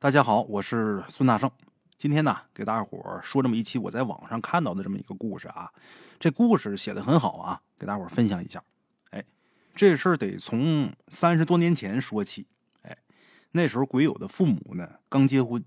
[0.00, 1.50] 大家好，我是孙大圣。
[1.98, 5.72] 今天呢，给大伙说这么一期我在网上看到的这么一个故事啊。
[6.20, 8.62] 这故事写的很好啊，给大伙分享一下。
[9.10, 9.24] 哎，
[9.74, 12.46] 这事儿得从三十多年前说起。
[12.82, 12.96] 哎，
[13.50, 15.64] 那时候鬼友的父母呢刚结婚，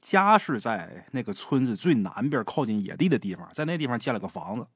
[0.00, 4.66] 家是在那个村子最南边靠近野地的地方，在那地方建了个房子。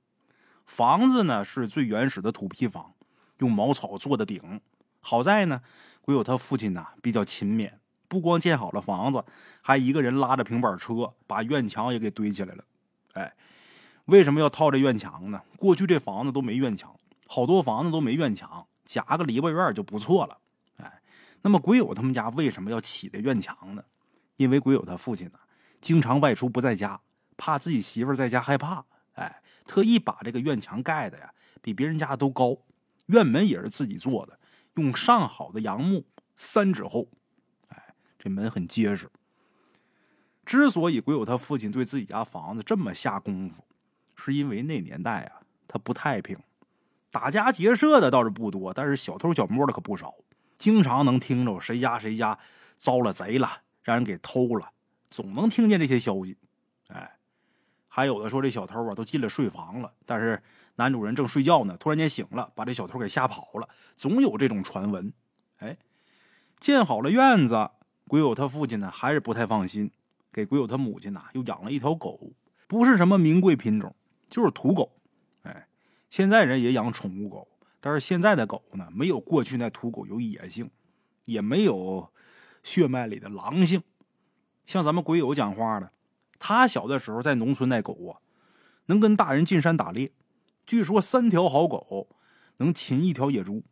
[0.64, 2.94] 房子呢是最原始的土坯房，
[3.38, 4.60] 用茅草做的顶。
[5.00, 5.60] 好在呢，
[6.02, 7.72] 鬼友他父亲呢比较勤勉。
[8.12, 9.24] 不光建好了房子，
[9.62, 12.62] 还一个人拉着平板车把院墙也给堆起来了。
[13.14, 13.34] 哎，
[14.04, 15.40] 为什么要套这院墙呢？
[15.56, 16.94] 过去这房子都没院墙，
[17.26, 20.36] 好多房子都没院墙，夹个篱笆院就不错了。
[20.76, 21.00] 哎，
[21.40, 23.82] 那么鬼友他们家为什么要起这院墙呢？
[24.36, 25.38] 因为鬼友他父亲呢，
[25.80, 27.00] 经常外出不在家，
[27.38, 28.84] 怕自己媳妇在家害怕，
[29.14, 31.32] 哎，特意把这个院墙盖的呀
[31.62, 32.58] 比别人家都高，
[33.06, 34.38] 院门也是自己做的，
[34.74, 36.04] 用上好的杨木，
[36.36, 37.08] 三指厚。
[38.22, 39.10] 这门很结实。
[40.46, 43.64] 之所以鬼友他父亲对自己家房子这么下功夫，
[44.14, 46.38] 是因为那年代啊，他不太平，
[47.10, 50.14] 打家劫舍的倒是不多，但是小偷小摸的可不少，
[50.56, 52.38] 经常能听着谁家谁家
[52.76, 53.48] 遭了贼了，
[53.82, 54.70] 让人给偷了，
[55.10, 56.36] 总能听见这些消息。
[56.88, 57.18] 哎，
[57.88, 60.40] 还有的说这小偷啊都进了睡房了，但是
[60.76, 65.12] 男主人正睡觉呢，突然间醒了，把这小偷给吓跑了，总有这种传闻。
[65.58, 65.76] 哎，
[66.60, 67.70] 建好了院子。
[68.12, 69.90] 鬼友他父亲呢，还是不太放心，
[70.30, 72.30] 给鬼友他母亲呢又养了一条狗，
[72.68, 73.96] 不是什么名贵品种，
[74.28, 74.92] 就是土狗。
[75.44, 75.66] 哎，
[76.10, 77.48] 现在人也养宠物狗，
[77.80, 80.70] 但是现在的狗呢，没有过去那土狗有野性，
[81.24, 82.12] 也没有
[82.62, 83.82] 血脉里的狼性。
[84.66, 85.90] 像咱们鬼友讲话的，
[86.38, 88.20] 他小的时候在农村那狗啊，
[88.84, 90.12] 能跟大人进山打猎，
[90.66, 92.08] 据说三条好狗
[92.58, 93.62] 能擒一条野猪。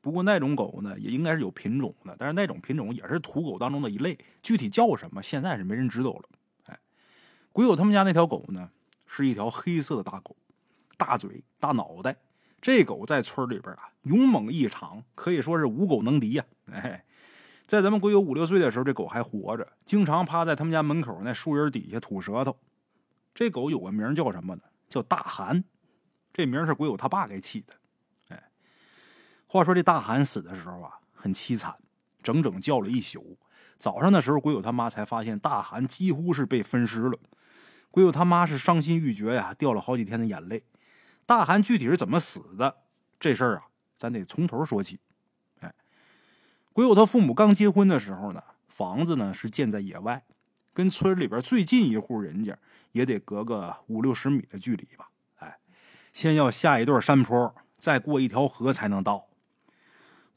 [0.00, 6.22] 不过那种狗呢，也应该是有品种的，但是那种品种也是土狗当中的一类，具体叫什么，现在是没人知道了。
[6.66, 6.78] 哎，
[7.52, 8.70] 鬼友他们家那条狗呢，
[9.06, 10.36] 是一条黑色的大狗，
[10.96, 12.16] 大嘴大脑袋。
[12.62, 16.44] 这狗在村里边啊，勇猛异常，可以说是无狗能敌呀。
[16.70, 17.04] 哎，
[17.66, 22.56] 在咱们鬼友五六岁的时候，这狗还活着，经常趴在他们家门口那树荫底下吐舌头。
[23.34, 24.62] 这狗有个名叫什么呢？
[24.88, 25.64] 叫大寒，
[26.32, 27.74] 这名是鬼友他爸给起的。
[29.52, 31.74] 话说这大寒死的时候啊，很凄惨，
[32.22, 33.36] 整整叫了一宿。
[33.78, 37.18] 早上的时候，鬼友他妈才发现大寒几乎是被分尸了。
[37.90, 40.62] 鬼友他妈是伤心欲绝呀，掉了好几天的眼泪。
[41.26, 42.76] 大寒具体是怎么死的？
[43.18, 43.62] 这事儿啊，
[43.96, 45.00] 咱得从头说起。
[45.58, 45.74] 哎，
[46.72, 50.24] 鬼友他父母刚结婚的时候呢，房子呢是建在野外，
[50.72, 52.56] 跟村里边最近一户人家
[52.92, 55.08] 也得隔个五六十米的距离吧。
[55.38, 55.58] 哎，
[56.12, 59.26] 先要下一段山坡，再过一条河才能到。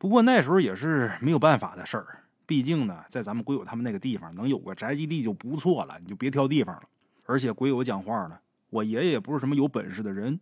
[0.03, 6.81] 不过那时候也是没有办法的事儿，毕竟呢，在咱们鬼友他们那个地方能有个宅基地就不错了，你就别挑地方了。
[7.25, 8.38] 而且鬼友讲话呢，
[8.69, 10.38] 我爷爷也不是什么有本事的人，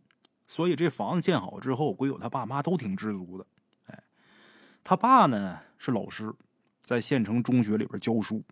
[0.48, 3.46] 所以这房子建好之后，鬼友他爸妈都挺知足的。
[3.86, 4.04] 哎，
[4.84, 6.34] 他爸呢是老师，
[6.84, 8.44] 在县城中学里边教书，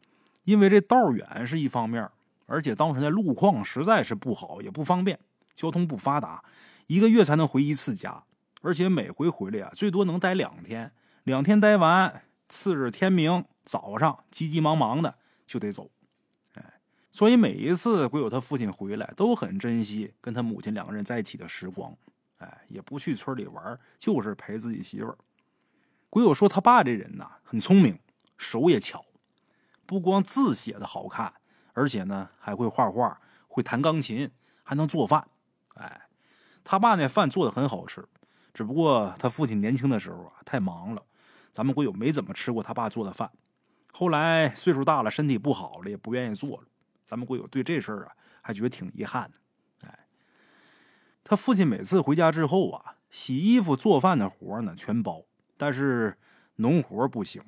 [0.43, 2.07] 因为这道远是一方面，
[2.45, 5.17] 而且当时那路况实在是不好，也不方便，
[5.55, 6.43] 交通不发达，
[6.85, 8.23] 一个月才能回一次家，
[8.61, 10.91] 而且每回回来啊，最多能待两天。
[11.23, 15.91] 两天待完，次日天明早上，急急忙忙的就得走。
[16.55, 16.79] 哎，
[17.11, 21.95] 所以每一次鬼友他父亲回来，都很珍惜跟他母亲两个人在一起的时光。
[22.37, 25.17] 哎，也不去村里玩，就是陪自己媳妇儿。
[26.09, 27.99] 鬼友说他爸这人呐，很聪明，
[28.37, 29.05] 手也巧，
[29.85, 31.33] 不光字写的好看，
[31.73, 34.31] 而且呢还会画画，会弹钢琴，
[34.63, 35.27] 还能做饭。
[35.75, 36.07] 哎，
[36.63, 38.07] 他爸那饭做的很好吃，
[38.53, 41.03] 只不过他父亲年轻的时候啊，太忙了。
[41.51, 43.31] 咱们鬼友没怎么吃过他爸做的饭，
[43.91, 46.67] 后来岁数大了，身体不好了，也不愿意做了。
[47.03, 48.11] 咱们鬼友对这事儿啊，
[48.41, 49.87] 还觉得挺遗憾的。
[49.87, 49.99] 哎，
[51.23, 55.25] 他父亲每次回家之后啊，洗衣服、做饭的活呢全包，
[55.57, 56.17] 但是
[56.57, 57.41] 农活不行。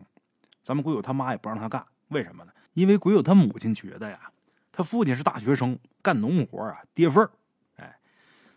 [0.64, 2.52] 咱们鬼友他妈也不让他干，为什么呢？
[2.74, 4.32] 因为鬼友他母亲觉得呀，
[4.72, 7.32] 他父亲是大学生，干农活啊跌份儿。
[7.76, 8.00] 哎，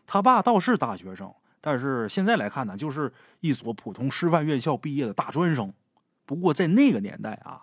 [0.07, 1.33] 他爸倒是大学生。
[1.67, 5.73] 但是现在来看呢，就是一所普通师范院校毕业的大专生。
[6.27, 7.63] 不过在那个年代啊，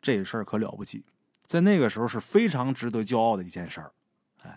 [0.00, 1.04] 这事儿可了不起，
[1.46, 3.92] 在那个时候是非常值得骄傲的一件事儿。
[4.44, 4.56] 哎，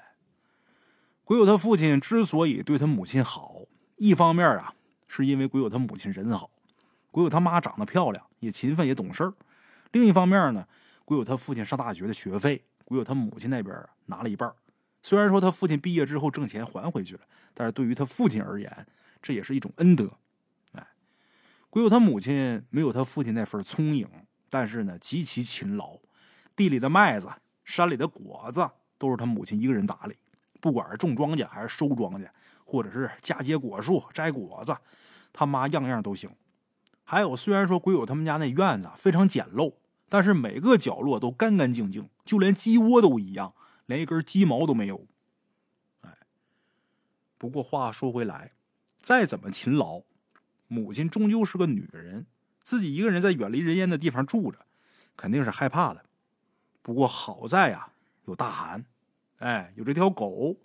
[1.24, 3.62] 鬼友他父亲之所以对他母亲好，
[3.96, 4.76] 一方面啊，
[5.08, 6.52] 是因为鬼友他母亲人好，
[7.10, 9.34] 鬼友他妈长得漂亮，也勤奋，也懂事儿；
[9.92, 10.68] 另一方面呢，
[11.04, 13.76] 鬼友他父亲上大学的学费，鬼友他母亲那边
[14.06, 14.54] 拿了一半。
[15.04, 17.22] 虽然说他父亲毕业之后挣钱还回去了，
[17.54, 18.88] 但是对于他父亲而言，
[19.22, 20.10] 这也是一种恩德。
[20.72, 20.88] 哎，
[21.70, 24.08] 鬼友他母亲没有他父亲那份聪颖，
[24.50, 26.00] 但是呢极其勤劳，
[26.56, 27.30] 地里的麦子、
[27.66, 28.68] 山里的果子
[28.98, 30.16] 都是他母亲一个人打理，
[30.62, 32.30] 不管是种庄稼还是收庄稼，
[32.64, 34.74] 或者是嫁接果树、摘果子，
[35.34, 36.30] 他妈样样都行。
[37.04, 39.74] 还有，虽然说鬼友他们家那院子非常简陋，
[40.08, 43.54] 但是每个角落都干干净净，就连鸡窝都一样，
[43.86, 45.08] 连一根鸡毛都没有。
[46.02, 46.10] 哎，
[47.38, 48.54] 不过话说回来，
[49.02, 50.02] 再怎么勤劳，
[50.68, 52.26] 母亲终究是个女人，
[52.62, 54.66] 自己一个人在远离人烟的地方住着，
[55.16, 56.06] 肯定是害怕的。
[56.82, 57.90] 不过好在呀，
[58.26, 58.86] 有大寒，
[59.38, 60.58] 哎，有这条狗。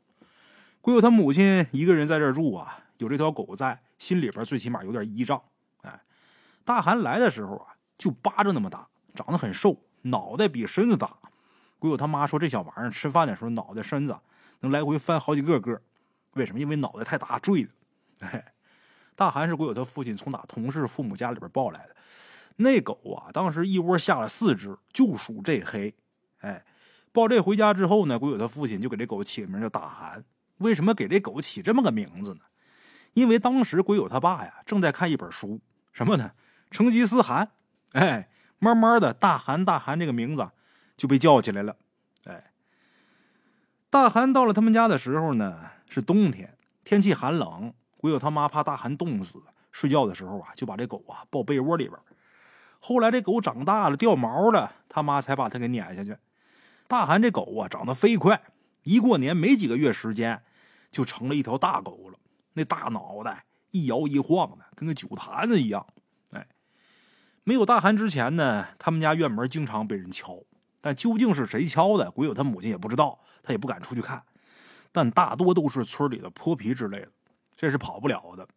[0.80, 5.42] 鬼友他母亲一个人在这住啊，有这条狗在，心里边最起码有点依仗。
[5.82, 6.00] 哎
[6.64, 11.18] 大寒来的时候啊，就巴掌那么大，长得很瘦，脑袋比身子大。
[11.78, 14.16] 鬼友他妈说，这小玩意儿吃饭的时候，脑袋身子
[14.60, 15.80] 能来回翻好几个个。
[16.34, 16.58] 为什么？
[16.58, 17.70] 因为脑袋太大，坠的。
[18.20, 18.52] 哎，
[19.14, 21.96] 大韩是鬼友他父亲从打同事父母家里边抱来的。
[22.56, 25.94] 那狗啊，当时一窝下了四只，就属这黑。
[26.40, 26.64] 哎，
[27.12, 30.24] 抱这回家之后呢，鬼友他父亲就给这狗起名叫大韩。
[30.58, 32.40] 为什么给这狗起这么个名字呢？
[33.12, 35.60] 因为当时鬼友他爸呀，正在看一本书，
[35.92, 36.32] 什么呢？
[36.70, 37.52] 成吉思汗，
[37.92, 38.28] 哎，
[38.58, 40.48] 慢慢的，大韩大韩这个名字
[40.98, 41.76] 就被叫起来了。
[42.24, 42.52] 哎，
[43.88, 49.42] 大寒到了他们家的时候呢，是冬天，天气寒冷，鬼友他妈怕大寒冻死，
[49.72, 51.98] 睡觉的时候啊，就把这狗啊抱被窝里边。
[52.80, 56.18] 后来这狗长大了，掉毛了，他妈才把它给撵下去。
[56.86, 58.42] 大寒这狗啊，长得飞快，
[58.82, 60.42] 一过年没几个月时间，
[60.90, 62.18] 就成了一条大狗了。
[62.54, 65.86] 那大脑袋一摇一晃的，跟个酒坛子一样。
[66.32, 66.46] 哎
[67.44, 70.42] 没有大寒之前呢，他们家院门经常被人敲，
[70.88, 74.24] 但究竟是谁敲的，鬼友他母亲也不知道，他也不敢出去看。
[74.90, 77.12] 但大多都是村里的泼皮之类的，
[77.54, 78.48] 这是跑不了的。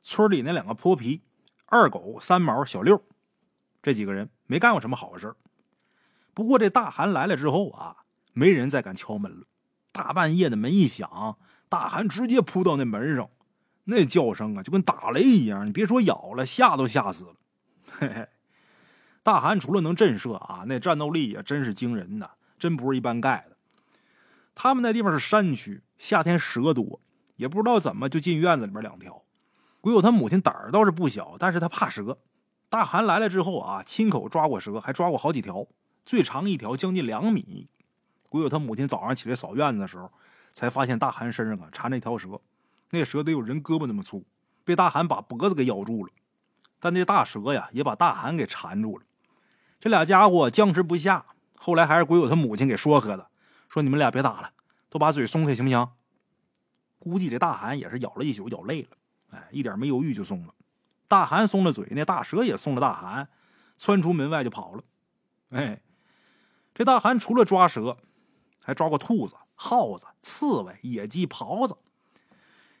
[0.00, 1.20] 村里那两个泼皮，
[1.66, 3.02] 二狗、三毛、小六，
[3.82, 5.34] 这几个人没干过什么好事
[6.32, 7.96] 不过这大寒来了之后啊，
[8.34, 9.48] 没人再敢敲门了。
[9.90, 11.38] 大半夜的门一响，
[11.68, 13.28] 大寒直接扑到那门上，
[13.82, 15.66] 那叫声啊，就跟打雷一样。
[15.66, 17.34] 你别说咬了，吓都吓死了。
[17.98, 18.28] 嘿嘿。
[19.22, 23.56] 大汗除了能震慑啊，那战斗力也真是惊人呐，真不是一般盖的。
[24.54, 27.00] 他们那地方是山区，夏天蛇多，
[27.36, 29.22] 也不知道怎么就进院子里边两条。
[29.80, 32.18] 鬼友他母亲胆儿倒是不小，但是他怕蛇。
[32.68, 35.66] 大汗来了之后啊，亲口抓过蛇，还抓过好几条，
[36.04, 37.68] 最长一条将近两米。
[38.28, 40.12] 鬼友他母亲早上起来扫院子的时候，
[40.52, 42.40] 才发现大汗身上啊缠着一条蛇，
[42.90, 44.24] 那蛇得有人胳膊那么粗，
[44.64, 46.12] 被大汗把脖子给咬住了。
[46.78, 49.04] 但那大蛇呀，也把大汗给缠住了。
[49.80, 51.24] 这俩家伙僵持不下，
[51.56, 53.30] 后来还是鬼友他母亲给说和的，
[53.68, 54.52] 说你们俩别打了，
[54.90, 55.88] 都把嘴松开行不行？
[56.98, 58.88] 估计这大韩也是咬了一宿，咬累了，
[59.30, 60.52] 哎，一点没犹豫就松了。
[61.08, 63.26] 大韩松了嘴，那大蛇也松了大韩，
[63.78, 64.84] 窜出门外就跑了。
[65.48, 65.80] 哎，
[66.74, 67.96] 这大韩除了抓蛇，
[68.62, 71.78] 还抓过兔子、耗子、刺猬、野鸡、狍子。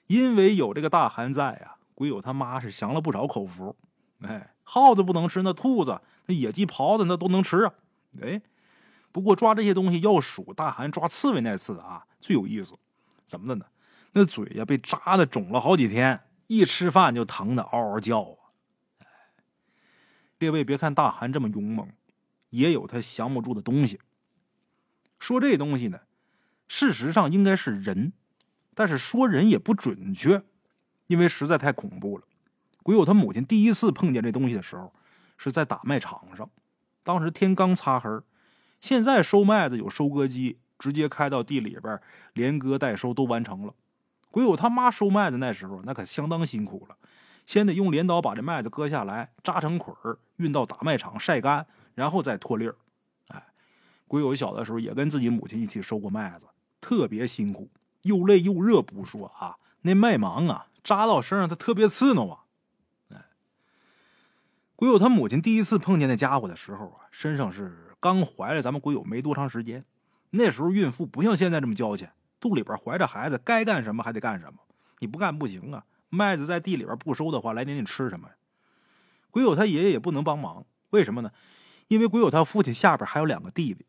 [0.06, 3.74] 因为有这个大韩在呀，鬼友他妈是享了不少口福。
[4.22, 6.00] 哎，耗子不能吃，那兔子。
[6.26, 7.74] 那野鸡、狍子那都能吃啊！
[8.20, 8.40] 哎，
[9.10, 12.74] 不过抓这些东西要数大寒抓刺猬那次啊最有意思。
[13.24, 13.66] 怎么的呢？
[14.12, 18.42] 那嘴呀被扎的肿了好几天，一吃饭就疼的嗷嗷叫啊！
[18.98, 19.06] 哎，
[20.38, 21.88] 列位别看大寒这么勇猛，
[22.50, 24.00] 也有他降不住的东西。
[25.18, 26.00] 说这东西呢，
[26.68, 28.12] 事实上应该是人，
[28.74, 30.44] 但是说人也不准确，
[31.08, 32.24] 因为实在太恐怖了。
[32.82, 34.92] 鬼友他母亲第一次碰见这东西的时候。
[35.42, 36.50] 是在打麦场上，
[37.02, 38.10] 当时天刚擦黑
[38.78, 41.98] 现在收麦子有收割机，直接开到地里边，
[42.34, 43.72] 连割带收都完成了。
[44.30, 46.96] 鬼友他妈收麦子那时候那可相当辛苦了，
[47.46, 52.76] 先得用镰刀把这麦子割下来，扎成捆儿，运到打麦场晒干，然后再脱粒儿。
[53.28, 53.42] 哎，
[54.06, 56.48] 鬼友小的时候也跟自己母亲一起收过麦子，
[56.82, 57.70] 特别辛苦，
[58.02, 62.44] 又累又热不说啊，那麦芒啊扎到身上，它特别刺挠啊。
[64.80, 69.84] 鬼友他母亲第一次碰见那家伙的时候啊，身上是刚怀了咱们鬼友没多长时间。
[70.30, 72.08] 那时候孕妇不像现在这么娇气，
[72.40, 74.54] 肚里边怀着孩子，该干什么还得干什么。
[75.00, 75.84] 你不干不行啊！
[76.08, 78.34] 麦子在地里边不收的话，来年你吃什么呀？
[79.30, 81.30] 鬼友他爷爷也不能帮忙，为什么呢？
[81.88, 83.84] 因为鬼友他父亲下边还有两个弟弟，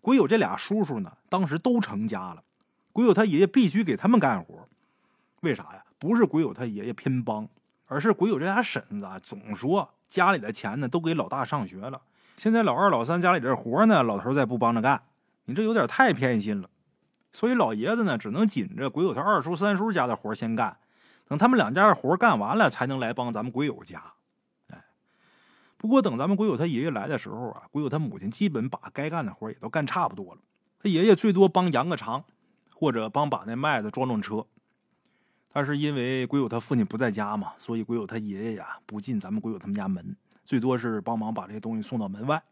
[0.00, 2.42] 鬼友这俩叔叔呢，当时都成家了，
[2.92, 4.68] 鬼友他爷爷必须给他们干活。
[5.42, 5.84] 为啥呀？
[5.96, 7.48] 不是鬼友他爷爷偏帮，
[7.86, 9.90] 而是鬼友这俩婶子啊总说。
[10.06, 12.02] 家里的钱呢，都给老大上学了。
[12.36, 15.02] 现在老二、老三家里这活呢，老头再不帮着干，
[15.46, 16.70] 你这有点太偏心了。
[17.32, 20.76] 所以老爷子呢，只能紧着鬼友他二叔、三叔家的活先干，
[21.26, 24.12] 等他们两家的活干完了，才能来帮咱们鬼友家。
[24.68, 24.84] 哎，
[25.76, 30.40] 不过等咱们鬼友他爷爷来的时候啊，鬼友他母亲基本把该干的活也都干差不多了。
[30.78, 32.24] 他爷爷最多帮扬个场，
[32.72, 34.46] 或者帮把那麦子装装车。
[35.56, 42.42] 但是因为鬼友他父亲不在家嘛，所以鬼友他爷爷呀不进咱们鬼友他们家门，最多是帮忙把这些东西送到门外。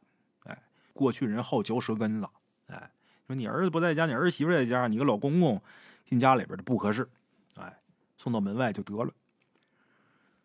[0.44, 0.56] 哎，
[0.92, 2.28] 过去人好嚼舌根子，
[2.68, 2.92] 哎，
[3.26, 5.60] 说你儿子不在家，你儿媳妇在家，你个老公公
[6.04, 7.08] 进家里边的不合适，
[7.56, 7.76] 哎，
[8.16, 9.12] 送到门外就得了。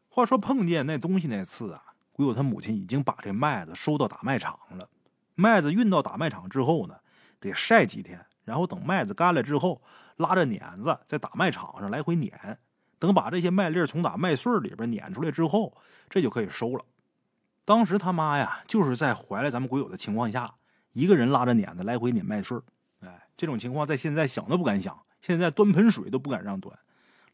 [0.10, 4.90] 话说碰见那东西那次啊，鬼友他母亲已经把这麦子收到打麦场了。
[5.36, 6.96] 麦子运到打麦场之后呢，
[7.40, 9.80] 得晒几天，然后等麦子干了之后。
[10.18, 12.60] 拉着碾子在打麦场上来回碾，
[13.00, 15.76] 等把这些麦粒从打麦穗里边碾出来之后，
[16.10, 16.84] 这就可以收了。
[17.66, 20.56] 当时他妈呀，就是在怀了咱们鬼友的情况下，
[20.94, 22.60] 一个人拉着碾子来回碾麦穗
[23.02, 26.78] 哎，这种情况在现在想都不敢想，现在端盆水都不敢让端，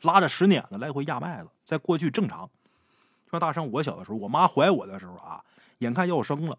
[0.01, 2.49] 拉着石碾子来回压麦子，在过去正常。
[3.29, 5.43] 说大圣，我小的时候，我妈怀我的时候啊，
[5.77, 6.57] 眼看要生了，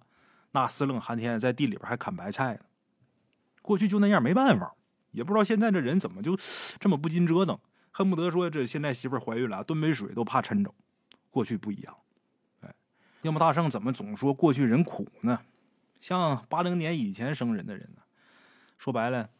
[0.52, 2.60] 那司令寒天在地里边还砍白菜呢。
[3.60, 4.74] 过去就那样，没办法。
[5.14, 6.36] 也不知道现在这人怎么就
[6.78, 7.58] 这么不禁折腾，
[7.92, 10.74] 恨不得说这现在媳妇怀孕了，端杯水都怕抻着。
[11.30, 11.96] 过去不一样，
[12.60, 12.74] 哎，
[13.22, 15.40] 要么大圣怎么总说过去人苦呢？
[16.00, 18.02] 像八零年以前生人的人呢，
[18.76, 19.30] 说白了，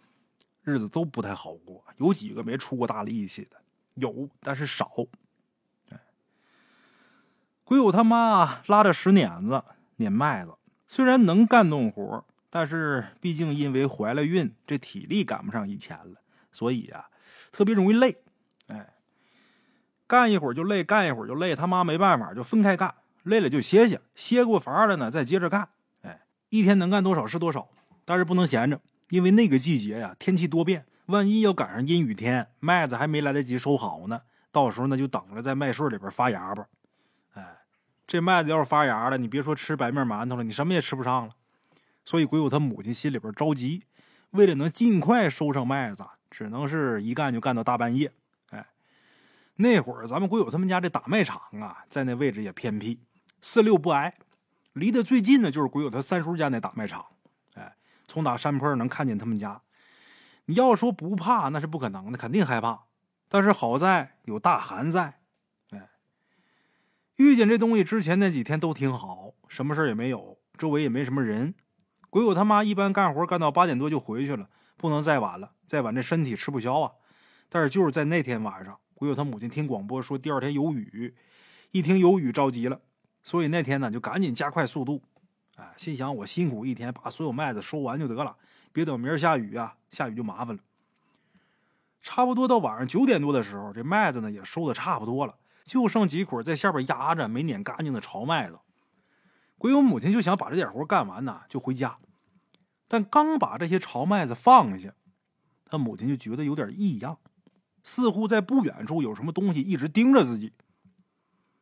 [0.62, 1.84] 日子都不太好过。
[1.98, 3.60] 有几个没出过大力气的？
[3.94, 4.90] 有，但是少。
[5.90, 6.00] 哎，
[7.64, 9.62] 鬼友他妈拉着石碾子
[9.96, 10.54] 碾麦子，
[10.86, 12.24] 虽然能干农活。
[12.54, 16.20] 但是毕竟因为怀了孕，这体力赶不上以前了，
[16.52, 17.08] 所以啊，
[17.50, 18.18] 特别容易累。
[18.68, 18.94] 哎，
[20.06, 21.56] 干一会儿就累，干一会儿就累。
[21.56, 22.94] 他妈没办法，就分开干，
[23.24, 25.68] 累了就歇歇，歇过乏了呢，再接着干。
[26.02, 27.68] 哎，一天能干多少是多少，
[28.04, 34.20] 但是不能闲着，因为那个季节呀，天气多变，万一要赶上阴雨天，麦子还没来得及收好呢，
[34.52, 36.68] 到时候那就等着在麦穗里边发芽吧。
[37.32, 37.62] 哎，
[38.06, 41.32] 这麦子要是发芽了，你别说吃白面馒头了，你什么也吃不上了。
[42.04, 43.84] 所以鬼友他母亲心里边着急，
[44.32, 48.12] 为了能尽快收上麦子，只能是一干就干到大半夜。
[48.50, 48.66] 哎，
[49.56, 53.00] 那会儿咱们鬼友他们家这打麦场啊，在那位置也偏僻，
[53.40, 54.14] 四六不挨，
[54.72, 57.06] 离得最近的就是鬼友他三叔家那打麦场。
[57.54, 59.62] 哎，从打山坡能看见他们家。
[60.46, 62.84] 你要说不怕，那是不可能的，肯定害怕。
[63.28, 65.20] 但是好在有大寒在。
[65.70, 65.88] 哎，
[67.16, 71.54] 遇见这东西之前那几天都挺好，什么事也没有，周围也没什么人。
[72.14, 76.92] 鬼友他妈一般干活干到八点多就回去了，不能再晚了，再晚这身体吃不消啊。
[77.48, 81.16] 但是就是在那天晚上，鬼友他母亲听广播说第二天有雨，
[81.72, 82.78] 一听有雨着急了，
[83.24, 85.02] 所以那天呢就赶紧加快速度。
[85.56, 88.36] 哎，心想我辛苦一天，把所有麦子收完就得了，
[88.72, 90.62] 别等明儿下雨啊，下雨就麻烦了。
[92.00, 98.60] 差不多到晚上九点多的时候，这麦子呢也收的差不多了，就剩几捆在下边压着没碾干净的潮麦子。
[99.58, 101.98] 鬼友母亲就想把这点活干完呢，就回家。
[102.86, 104.94] 但刚把这些潮麦子放下，
[105.64, 107.18] 他母亲就觉得有点异样，
[107.82, 110.52] 似乎在不远处有什么东西一直盯着自己。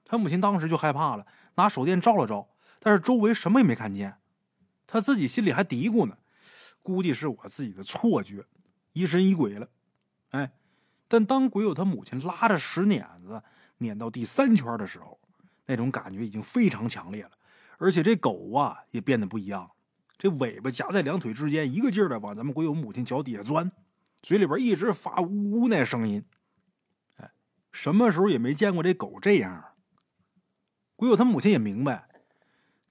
[0.05, 2.49] 他母亲当时就害怕了，拿手电照了照，
[2.81, 4.19] 但是周围什么也没看见。
[4.87, 6.19] 他自己心里还嘀咕呢，
[6.83, 8.45] 估计是我自己的错觉，
[8.93, 9.69] 疑神疑鬼了。
[10.31, 10.53] 哎，
[11.09, 13.43] 但当鬼友他母亲拉着石碾子
[13.79, 15.19] 碾到第三圈的时候，
[15.67, 17.31] 那种感觉已经非常强烈了。
[17.83, 19.73] 而且这狗啊也变得不一样，
[20.17, 23.73] 这尾巴夹在两腿之间，一个劲儿的往咱们鬼友母亲脚底下钻，
[24.23, 26.25] 嘴里边一直发呜呜那声音。
[27.17, 27.33] 哎，
[27.73, 29.75] 什么时候也没见过这狗这样。
[30.95, 32.09] 鬼友他母亲也明白，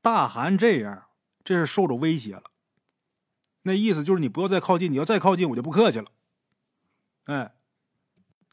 [0.02, 1.06] 大寒这样，
[1.42, 2.44] 这是受着威胁了。
[3.62, 6.08] 那意思就是你不要再靠近，你要再靠近我就不客气了。
[7.28, 7.56] 哎，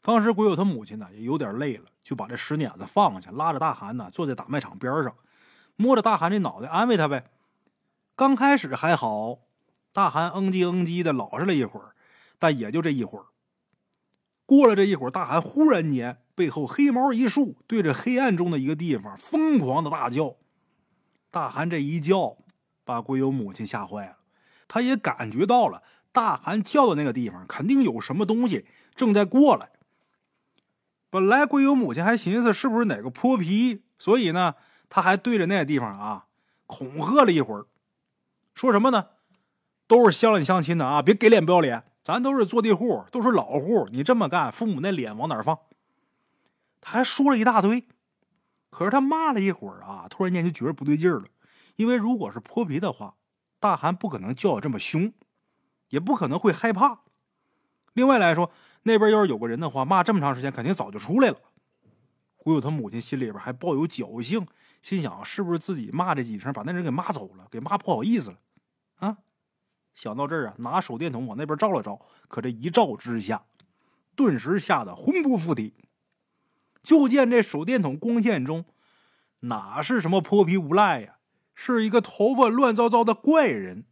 [0.01, 5.13] 当时鬼友他母亲呢也有点累了，就把这石碾子放下，拉着大寒呢坐在打麦场边上。
[5.81, 7.31] 摸着大韩这脑袋，安慰他呗。
[8.13, 9.39] 刚开始还好，
[9.93, 11.95] 大韩嗯唧嗯唧的老实了一会儿，
[12.37, 13.27] 但也就这一会儿。
[14.45, 20.35] 过了这一会儿，大韩忽然间背后黑毛一竖，对着黑暗中的一个地方疯狂的大叫。
[21.31, 22.35] 大韩这一叫，
[22.83, 24.17] 把鬼友母亲吓坏了。
[24.67, 25.81] 他也感觉到了，
[26.11, 29.69] 大韩叫的那个地方肯定有什么东西正在过来。
[31.09, 34.55] 本来鬼友母亲还寻思是不是哪个泼皮，所以呢。
[34.89, 36.25] 他还对着那个地方啊
[36.65, 37.65] 恐吓了一会儿，
[38.53, 39.07] 说什么呢？
[39.87, 45.57] 都是乡里乡亲的啊，别给脸不要脸，咱都是坐地户，都是老户，你这么干，父母那脸往哪放？
[46.79, 47.87] 他还说了一大堆，
[48.69, 51.25] 可是他骂了一会儿啊，突然间就觉得不对劲了，
[51.75, 53.15] 因为如果是泼皮的话，
[53.59, 55.11] 大韩不可能叫的这么凶，
[55.89, 56.99] 也不可能会害怕。
[57.93, 58.51] 另外来说，
[58.83, 61.37] 那边要是有个人的话，骂这么长时间，肯定早就出来了。
[62.37, 64.47] 鬼友他母亲心里边还抱有侥幸。
[64.81, 68.37] 心想是不是自己骂这几声把那人给骂走了，给骂不好意思了
[68.99, 69.17] 啊？
[69.93, 73.43] 想到这儿啊，拿手电筒往那边照了照，可这一照之下，
[74.15, 75.73] 顿时吓得魂不附体。
[76.81, 78.63] 就见这手电筒光线中，
[79.41, 81.15] 哪是什么泼皮无赖呀，
[81.53, 83.83] 是一个头发乱糟糟的怪人。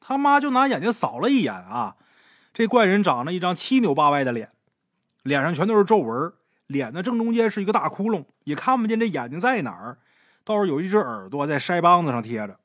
[0.00, 1.96] 他妈就拿眼睛扫了一眼啊，
[2.54, 4.52] 这怪人长着一张七扭八歪的脸，
[5.22, 6.32] 脸上全都是皱纹，
[6.66, 9.98] 脸的正中间是一个大窟窿，也看不见这眼睛在哪儿。
[10.44, 12.58] 倒是有一只耳朵在腮帮子上贴着，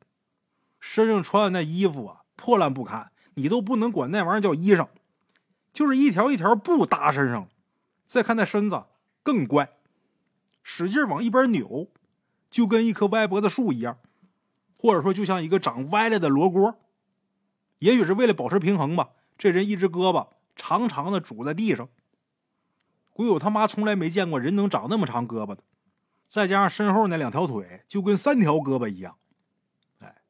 [0.80, 4.88] 身上穿的那衣服啊破烂不堪，你都不能管那玩意儿叫衣裳，
[5.74, 7.48] 就是一条一条布搭身上。
[8.08, 8.84] 再看那身子
[9.24, 9.72] 更怪，
[10.64, 11.90] 使劲往一边扭，
[12.50, 13.98] 就跟一棵歪脖子树一样，
[14.78, 16.80] 或者说就像一个长歪了的罗锅。
[17.80, 21.90] 也许是为了保持平衡吧，这人一只胳膊长长的拄在地上。
[23.12, 25.64] 鬼友他妈从来没见过人能长那么长胳膊的。
[26.28, 29.18] 再加上身后那两条腿，就跟三条胳膊一样。
[30.00, 30.24] 哎，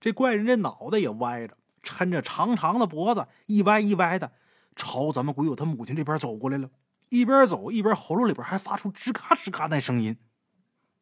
[0.00, 4.32] 这怪人这脑袋也歪着，抻着长长的脖子，一歪一歪的，
[4.74, 6.70] 朝咱们鬼友他母亲这边走过来了。
[7.10, 10.18] 一边走一边喉咙里边还发出吱嘎吱嘎那声音。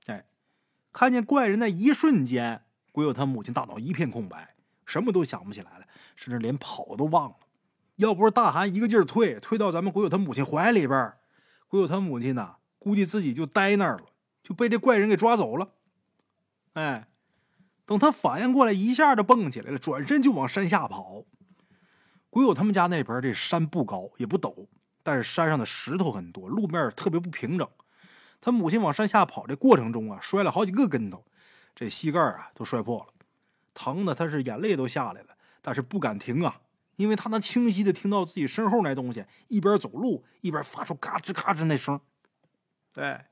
[0.07, 0.27] 哎，
[0.93, 4.55] 看见怪人那一瞬间，鬼友他母亲大脑一片空白，
[4.85, 7.37] 什么都想不起来了，甚至连跑都忘了。
[7.97, 11.15] 要不是大汗一个劲儿退，退到咱们鬼友他母亲怀里边，
[11.67, 12.57] 鬼友他母亲呢？
[12.87, 14.05] 估计自己就呆那儿了，
[14.45, 15.71] 就被这怪人给抓走了。
[16.75, 17.09] 哎，
[17.85, 21.25] 等他反应过来，一下就蹦起来了，转身就往山下跑。
[22.31, 24.69] 鬼友他们家那边这山不高也不陡，
[25.03, 27.69] 但是山上的石头很多，路面特别不平整。
[28.41, 31.25] 他母亲往山下跑这过程中啊，摔了好几个跟头，
[31.75, 33.07] 这膝盖啊都摔破了，
[33.75, 36.61] 疼的他是眼泪都下来了，但是不敢停啊，
[36.95, 42.01] 因为他能清晰的听到自己身后那东西一边走路一边发出嘎吱嘎吱那声。
[42.97, 43.27] 对，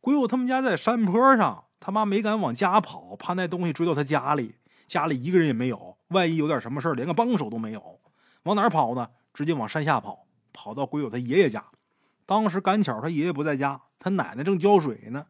[0.00, 4.56] 鬼友他们家在山坡上，他妈没敢往家跑，怕那东西追到他家里，
[4.88, 8.00] 家里一个人也没有，万一有点什么事连个帮手都没有，
[8.42, 9.10] 往哪跑呢？
[9.32, 11.64] 直接往山下跑，跑到鬼友他爷爷家。
[12.24, 15.26] 当时赶巧他爷爷不在家，他奶奶正浇水呢。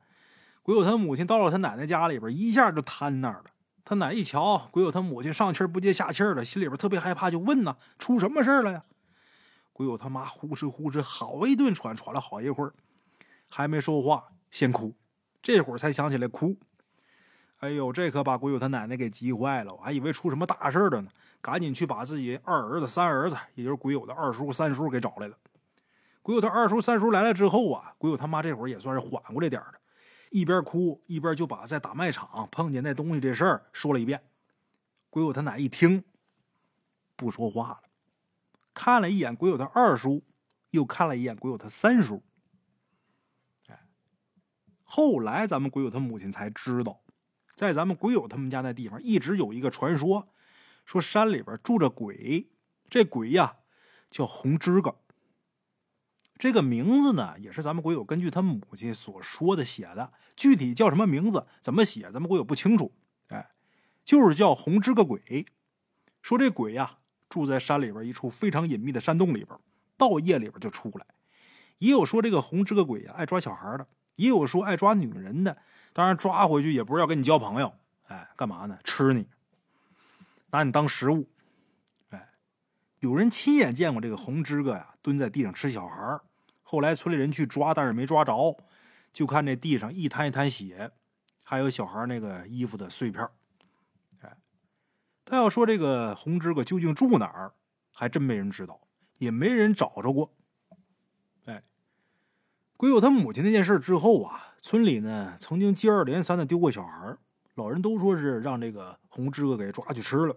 [0.63, 3.45] 鬼友他母亲到了他奶奶家里边，一下就瘫那儿了。
[3.85, 8.85] 他奶一瞧，鬼友他母亲上气不接下气的，心里边特别害怕，就问呢：“出什么事了呀？”
[9.75, 12.73] 鬼友他妈呼哧呼哧好一顿喘，喘了好一会儿。
[13.49, 14.95] 还没说话，先哭，
[15.43, 16.57] 这会儿才想起来哭。
[17.61, 25.39] 哎呦，这可把鬼友他奶奶给急坏了，我还以为出什么大事了呢，赶紧去把自己二儿子、三儿子，也就是鬼友的二叔、三叔给找来了。
[26.21, 29.75] 鬼友他二叔、三叔来了之后啊，鬼友他妈这会儿也算是缓过来点了，
[30.31, 34.23] 一边哭一边就把在打卖场碰见那东西这事儿说了一遍。
[35.09, 36.05] 鬼友他奶一听，
[37.17, 37.81] 不说话了，
[38.75, 40.23] 看了一眼鬼友他二叔，
[40.73, 42.23] 又看了一眼鬼友他三叔。
[44.89, 47.03] 后来，咱们鬼友他母亲才知道，
[47.57, 50.29] 在咱们鬼友他们家那地方，一直有一个传说，
[50.85, 52.49] 说山里边住着鬼。
[52.89, 53.57] 这鬼呀，
[54.09, 55.01] 叫红枝个。
[56.39, 60.13] 这个名字呢，也是咱们鬼友根据他母亲所说的写的。
[60.37, 62.95] 具体叫什么名字，怎么写，咱们鬼友不清楚。
[63.29, 63.51] 哎，
[64.05, 65.47] 就是叫红枝个鬼。
[66.23, 69.59] 说这鬼呀，住在山里边一处非常隐秘的山洞里边，
[69.97, 71.07] 到夜里边就出来。
[71.79, 73.89] 也有说这个红枝个鬼呀，爱抓小孩的。
[74.17, 75.57] 也有说爱抓女人的，
[75.93, 77.73] 当然抓回去也不是要跟你交朋友，
[78.09, 78.79] 哎，干嘛呢？
[78.85, 79.29] 吃你，
[80.51, 81.29] 拿你当食物。
[82.11, 82.29] 哎，
[82.99, 86.21] 有人亲眼见过这个红枝哥呀，蹲在地上吃小孩
[86.63, 88.57] 后来村里人去抓，但是没抓着，
[89.13, 90.91] 就看这地上一滩一滩血，
[91.43, 93.29] 还有小孩那个衣服的碎片。
[94.21, 94.37] 哎，
[95.25, 97.53] 他要说这个红枝哥究竟住哪儿，
[97.93, 98.81] 还真没人知道，
[99.19, 100.35] 也没人找着过。
[101.45, 101.63] 哎
[102.77, 107.17] 鬼友他母亲那件事之后啊，村里呢曾经接二连三的丢过小孩
[107.55, 110.37] 老人都说是让这个红枝哥给抓去吃了。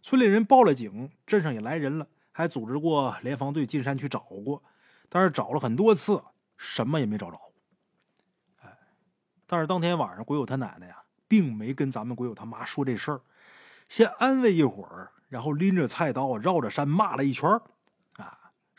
[0.00, 4.62] 村里人报了警，镇上也来人了，还组织过联防队进山去找过，
[5.10, 6.22] 但是找了很多次，
[6.56, 7.38] 什么也没找着。
[8.62, 8.78] 哎，
[9.46, 13.20] 但是当天晚上，鬼友他奶奶呀，并没跟咱们鬼友他妈说这事儿，
[13.90, 17.50] 先安慰一会儿，然后拎着菜刀绕着山骂了一圈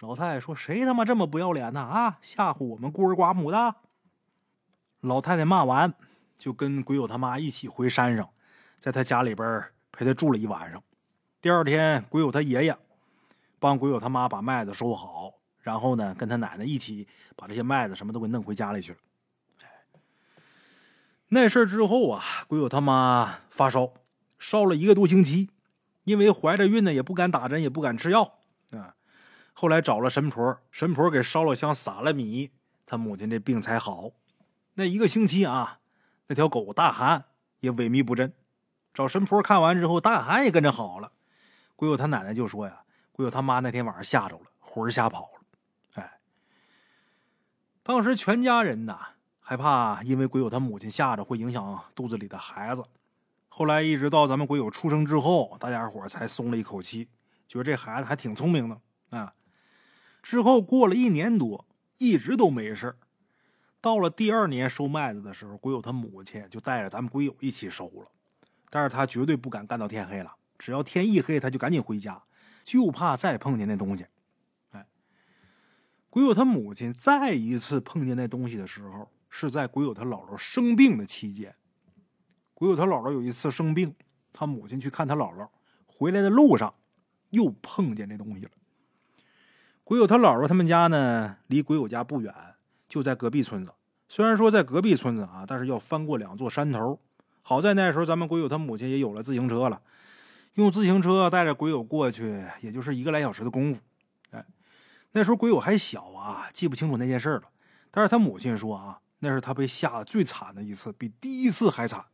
[0.02, 1.82] 老太太说：“谁他妈这么不要脸呢？
[1.82, 3.76] 啊，吓唬我们孤儿寡母的！”
[5.02, 5.94] 老太太骂完，
[6.38, 8.30] 就跟鬼友他妈一起回山上，
[8.80, 10.82] 在他家里边陪他住了一晚上。
[11.42, 12.78] 第二天，鬼友他爷爷
[13.60, 19.00] 帮鬼友他妈把麦子收好，然后呢，跟他奶奶一起把这些麦子什么都给弄回家里去了。
[21.28, 23.94] 那事之后啊，鬼友他妈发烧，
[24.38, 25.50] 烧了一个多星期，
[26.06, 28.40] 因为怀着孕呢，也不敢打针，也不敢吃药
[28.72, 28.96] 啊。
[29.60, 32.52] 后来找了神婆，神婆给烧了香，撒了米，
[32.86, 34.12] 他母亲这病才好。
[34.76, 35.82] 那一个星期啊，
[36.28, 37.26] 那条狗大寒
[37.60, 38.34] 也萎靡不振。
[38.94, 41.12] 找神婆看完之后，大寒也跟着好了。
[41.76, 45.42] 鬼友他奶奶就说呀：“鬼友他妈那天晚上吓着了，魂吓跑了。”
[46.02, 46.22] 哎，
[47.84, 48.98] 当时全家人呐
[49.42, 52.86] 害怕，因为鬼友他母亲吓着会影响肚子里的孩子。
[53.50, 57.10] 后来一直到咱们鬼友出生之后，大家伙才松了一口气，
[57.46, 59.34] 觉得这孩子还挺聪明的啊。
[60.30, 61.66] 之后过了一年多，
[61.98, 62.94] 一直都没事
[63.82, 68.12] 到了第二年收麦子的时候，鬼友他母亲就带着咱们鬼友一起收了。
[68.70, 72.22] 但是他绝对不敢干到天黑了，只要天一黑，他就赶紧回家，
[72.64, 74.06] 就怕再碰见那东西。
[74.70, 74.86] 哎，
[76.12, 81.56] 鬼友他母亲再一次碰见那东西的时候，是在鬼友他姥姥生病的期间。
[82.54, 83.96] 鬼友他姥姥有一次生病，
[84.32, 85.50] 他母亲去看他姥姥，
[85.88, 86.72] 回来的路上
[87.32, 88.52] 又碰见这东西了。
[89.90, 92.32] 鬼友他姥姥他们家呢，离鬼友家不远，
[92.88, 93.74] 就在隔壁村子。
[94.08, 97.00] 虽然说在隔壁村子啊，但是要翻过两座山头。
[97.42, 99.82] 好在那时候，咱们鬼友他母亲也有了自行车了，
[100.54, 103.82] 用自行车带着鬼友过去，也就是一个来小时的功夫。
[104.30, 104.46] 哎，
[105.14, 107.46] 那时候鬼友还小啊，记不清楚那件事了。
[107.90, 112.06] 但是他母亲说啊，那是他被吓得最惨的一次，比第一次还惨。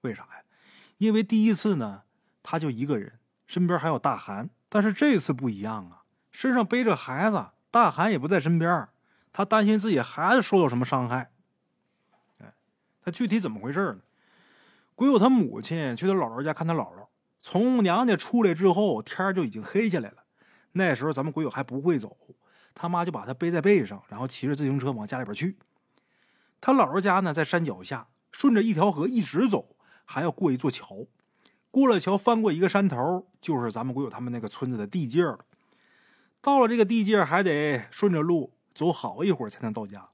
[0.00, 0.44] 为啥呀？
[0.96, 2.04] 因为第一次呢，
[2.42, 4.48] 他就一个人，身边还有大寒。
[4.70, 5.99] 但是这次不一样啊，
[6.30, 8.88] 身上背着孩子，大韩也不在身边，
[9.32, 11.30] 他担心自己孩子受到什么伤害。
[12.38, 12.54] 哎，
[13.02, 14.00] 他具体怎么回事呢？
[14.94, 17.06] 鬼友他母亲去他姥姥家看他姥姥，
[17.40, 20.24] 从娘家出来之后，天就已经黑下来了。
[20.72, 22.16] 那时候咱们鬼友还不会走，
[22.74, 25.56] 他妈就把他背在背上，然后骑着自行车往家里边去。
[26.60, 31.06] 他姥姥家呢在山脚下，顺着一条河一直走，还要过一座桥。
[31.70, 35.38] 过了桥，翻过一个山头，就是咱们鬼友他们那个村子的地界了。
[36.42, 40.08] 到了这个地界，还得顺着路走好一会儿才能到家。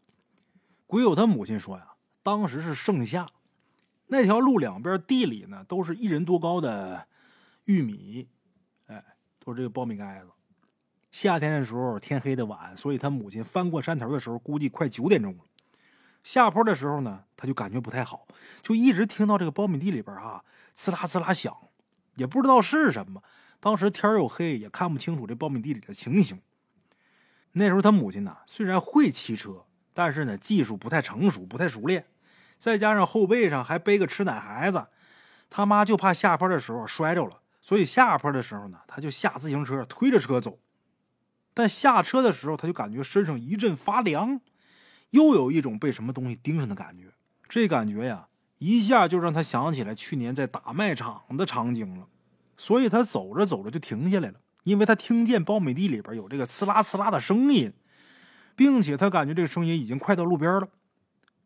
[0.87, 3.29] 鬼友他母亲说呀，当时是盛夏。
[4.09, 7.09] 那条路两边地里呢，都是一人多高的
[7.65, 8.29] 玉米，
[8.87, 9.03] 哎，
[9.39, 10.31] 都是这个苞米盖子。
[11.11, 15.45] 夏天的时候天黑的晚，所以他母亲翻过山头的时候，估计快九点钟了。
[16.23, 18.27] 下坡的时候呢，他就感觉不太好，
[18.63, 20.45] 就一直听到这个苞米地里边啊，
[20.77, 21.57] 呲啦呲啦响，
[22.17, 23.23] 也不知道是什么。
[23.67, 26.41] 当时天又黑，也看不清楚这苞米地里的情形。
[27.51, 32.07] 那时候他母亲呢，虽然会骑车，但是呢，技术不太成熟，不太熟练。
[32.59, 34.87] 再加上后背上还背个吃奶孩子，
[35.51, 40.61] 他妈就怕下坡的时候摔着了，所以下坡的时候呢，他就下自行车推着车走。
[41.53, 44.41] 但下车的时候，他就感觉身上一阵发凉，
[45.11, 47.15] 又有一种被什么东西盯上的感觉。
[47.49, 52.07] 这感觉呀，一下就让他想起来去年在打麦场的场景了。
[52.57, 57.73] 所以他走着走着就停下来了，因为他听见苞米地里边有这个呲啦呲啦的声音，
[58.55, 60.69] 并且他感觉这个声音已经快到路边了。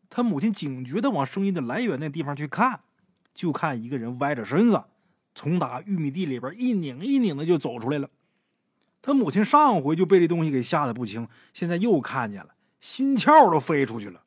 [0.09, 2.81] 他母亲警觉的往声音的来源那地方去看，
[3.33, 4.83] 就看一个人歪着身子，
[5.35, 8.09] 从打玉米地里边一拧一拧的就走出来了。
[9.01, 14.23] 他母亲上回就被这东西给吓得不轻，现在又看见了，心窍都飞出去了，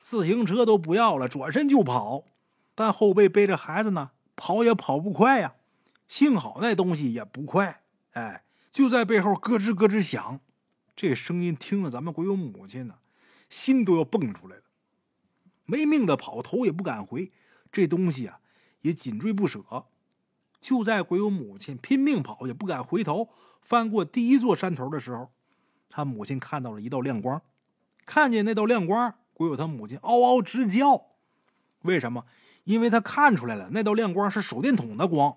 [0.00, 2.24] 自行车都不要了，转身就跑。
[2.74, 5.54] 但后背背着孩子呢，跑也跑不快呀。
[6.10, 7.82] 幸好那东西也不快，
[8.14, 8.42] 哎，
[8.72, 10.40] 就在背后咯吱咯吱响。
[10.96, 12.96] 这声音听了咱们鬼友母亲呢，
[13.48, 14.62] 心都要蹦出来了。
[15.66, 17.30] 没命的跑，头也不敢回。
[17.70, 18.40] 这东西啊，
[18.80, 19.86] 也紧追不舍。
[20.60, 23.28] 就在鬼友母亲拼命跑，也不敢回头，
[23.62, 25.30] 翻过第一座山头的时候，
[25.88, 27.40] 他母亲看到了一道亮光。
[28.04, 31.06] 看见那道亮光，鬼友他母亲嗷嗷直叫。
[31.82, 32.26] 为什么？
[32.64, 35.36] 因为他看出来了，那道亮光是手电筒的光。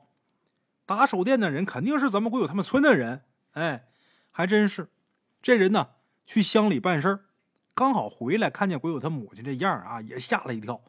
[0.86, 3.22] 打手电的人肯定是咱们鬼友他们村的人。
[3.54, 3.88] 哎，
[4.32, 4.90] 还真是。
[5.42, 5.90] 这人呢，
[6.26, 7.26] 去乡里办事儿。
[7.74, 10.82] 刚好回来，看见鬼友他母亲这样啊，也吓了一跳。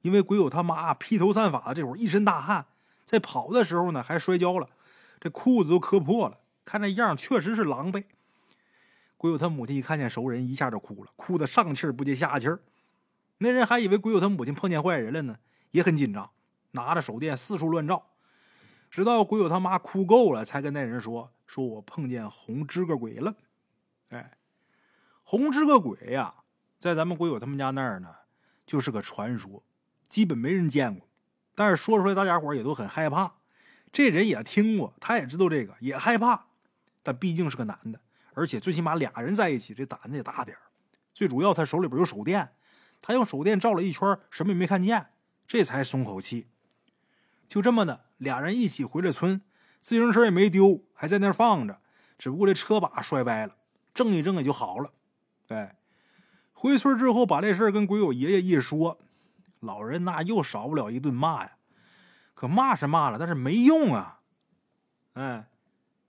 [0.00, 2.66] 因为鬼友他妈披头散发的，这会儿一身大汗，
[3.04, 4.68] 在跑的时候呢还摔跤了，
[5.20, 6.38] 这裤子都磕破了。
[6.64, 8.04] 看这样，确实是狼狈。
[9.16, 12.60] 鬼友他母亲一看见熟人，一下就哭了，哭得上气不接下气儿。
[13.38, 15.36] 那人还以为鬼友他母亲碰见坏人了呢，
[15.70, 16.30] 也很紧张，
[16.72, 18.11] 拿着手电四处乱照。
[18.92, 23.34] 直到鬼友他妈哭够了，才跟那人说：“说我碰见红知个鬼了。”
[24.10, 24.32] 哎。
[25.22, 26.34] 红知个鬼呀，
[26.78, 28.14] 在咱们鬼友他们家那儿呢，
[28.66, 29.64] 就是个传说，
[30.10, 31.08] 基本没人见过。
[31.54, 33.36] 但是说出来，大家伙也都很害怕。
[33.90, 36.48] 这人也听过，他也知道这个，也害怕。
[37.02, 37.98] 但毕竟是个男的，
[38.34, 40.54] 而且最起码俩人在一起，这胆子也大点
[41.14, 42.52] 最主要，他手里边有手电，
[43.00, 45.06] 他用手电照了一圈，什么也没看见，
[45.46, 46.48] 这才松口气。
[47.48, 49.40] 就这么的，俩人一起回了村，
[49.80, 51.80] 自行车也没丢，还在那儿放着，
[52.16, 53.56] 只不过这车把摔歪了，
[53.92, 54.92] 正一正也就好了。
[55.48, 55.76] 哎，
[56.52, 59.00] 回村之后把这事跟鬼友爷爷一说，
[59.58, 61.56] 老人那又少不了一顿骂呀。
[62.34, 64.20] 可骂是骂了，但是没用啊。
[65.14, 65.48] 哎，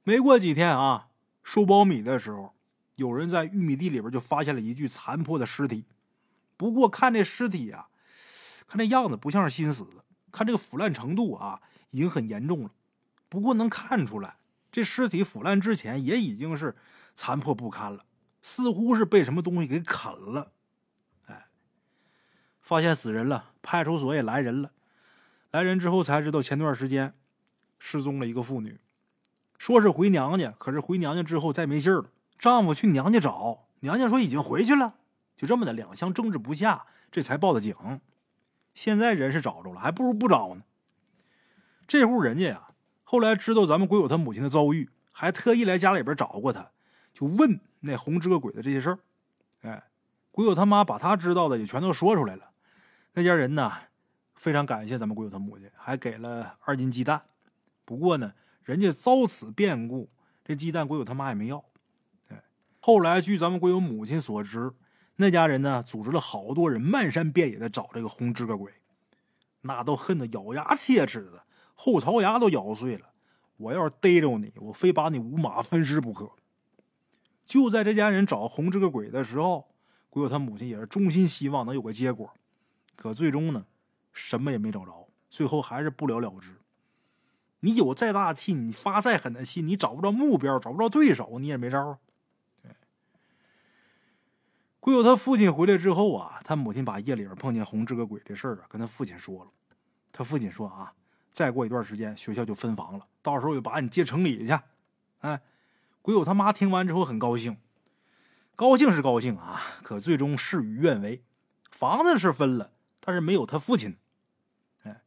[0.04, 1.10] 没过几天啊，
[1.43, 2.54] 收苞米的时候，
[2.95, 5.86] 有人在玉米地里边就发现了一具残破的尸体。
[6.58, 7.89] 不过看这尸体啊，
[8.67, 11.62] 看这样子不像是新死的，看这个腐烂程度啊，
[11.93, 12.71] 已经很严重了。
[13.29, 14.38] 不过能看出来，
[14.71, 16.75] 这尸体腐烂之前也已经是
[17.15, 18.03] 残破不堪了，
[18.41, 20.51] 似乎是被什么东西给啃了。
[21.27, 21.45] 哎，
[22.60, 24.71] 发现死人了，派出所也来人了。
[25.51, 27.13] 来人之后才知道，前段时间
[27.77, 28.79] 失踪了一个妇女，
[29.60, 32.10] 说是回娘家，可是回娘家之后再没信了。
[32.39, 34.95] 丈夫去娘家找，娘家说已经回去了。
[35.38, 38.01] 就这么的，两相争执不下，这才报的警。
[38.73, 40.63] 现在人是找着了，还不如不找呢。
[41.93, 42.69] 这户人家呀，
[43.03, 46.71] 后来知道咱们鬼友他母亲的遭遇，还特意来家里边找过他，
[47.13, 48.99] 就问那红这个鬼的这些事儿。
[49.62, 49.84] 哎，
[50.32, 52.49] 鬼友他妈把他知道的也全都说出来了。
[53.13, 53.71] 那家人呢？
[54.34, 57.21] 非常感谢咱们鬼友他母亲，还给了二斤鸡蛋。
[57.86, 60.10] 不过呢，人家遭此变故，
[60.43, 61.63] 这鸡蛋鬼友他妈也没要。
[62.29, 62.43] 哎，
[62.79, 64.73] 后来据咱们鬼友母亲所知，
[65.17, 68.73] 那家人呢组织了好多人漫山遍野的找这个红指个鬼，
[69.62, 73.09] 那都恨得咬牙切齿的，后槽牙都咬碎了。
[73.57, 76.31] 我要是逮着你，我非把你五马分尸不可。
[77.45, 79.67] 就在这家人找红指个鬼的时候，
[80.09, 82.33] 鬼友他母亲也是衷心希望能有个结果，
[82.95, 83.65] 可最终呢？
[84.12, 86.55] 什么也没找着，最后还是不了了之。
[87.62, 91.99] 你有再大气，你发再狠的气，你找不着目标，找不着对手，你也没招啊。
[94.79, 99.51] 鬼友他父亲回来之后啊，他母亲把夜里边碰见红这个鬼这事儿啊，跟他父亲说了。
[100.12, 100.93] 他父亲说啊，
[101.33, 104.57] 再过一段时间学校就分房了，到时候就把你接城里去。
[105.19, 105.41] 哎，
[106.01, 107.57] 鬼友他妈听完之后很高兴，
[108.55, 111.23] 高兴是高兴啊，可最终事与愿违，
[111.71, 113.97] 房子是分了，但是没有他父亲。
[114.83, 115.01] 哎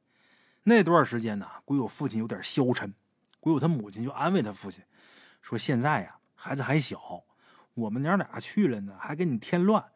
[0.65, 2.93] 那段时间呢，鬼友父亲有点消沉，
[3.39, 4.83] 鬼友他母亲就安慰他父亲
[5.41, 7.23] 说：“现在呀，孩子还小，
[7.75, 9.93] 我们娘俩去了呢，还给你添乱。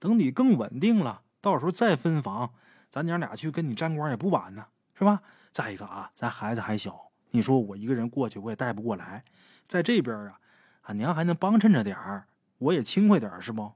[0.00, 2.52] 等你更稳定了，到时候再分房，
[2.90, 4.66] 咱娘俩去跟你沾光也不晚呢，
[4.98, 5.22] 是吧？
[5.50, 9.24] 再一个啊，咱孩子还小，你说我一个人过去我也带不过来，
[9.66, 10.40] 在这边啊，
[10.82, 12.26] 俺娘还能帮衬着点儿，
[12.58, 13.72] 我也轻快点是不？”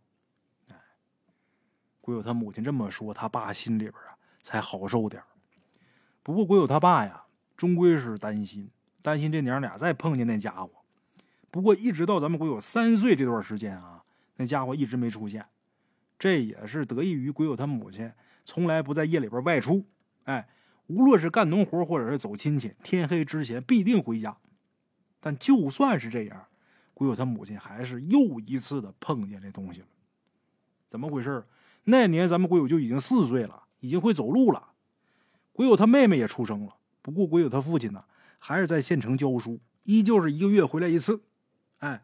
[0.71, 0.77] 哎，
[2.01, 5.23] 鬼友他母亲这么说，他爸心里边啊才好受点
[6.23, 7.25] 不过，鬼友他爸呀，
[7.57, 8.71] 终归是担心，
[9.03, 10.71] 担心这娘俩再碰见那家伙。
[11.51, 14.05] 不过，一直到咱们鬼友三岁这段时间啊，
[14.37, 15.47] 那家伙一直没出现。
[16.19, 18.13] 这也是得益于鬼友他母亲
[18.45, 19.85] 从来不在夜里边外出。
[20.23, 20.49] 哎，
[20.95, 24.37] 无论是干农活或者是走亲戚，天黑之前必定回家。
[25.21, 26.47] 但就算是这样，
[26.93, 29.87] 鬼友他母亲还是又一次的碰见这东西了。
[30.89, 31.47] 怎么回事？
[31.85, 34.73] 那年咱们鬼友就已经四岁了，已经会走路了。
[35.53, 38.05] 鬼友他妹妹也出生了，不过鬼友他父亲呢，
[38.39, 41.23] 还是在县城教书，依旧是一个月回来一次。
[41.79, 42.03] 哎，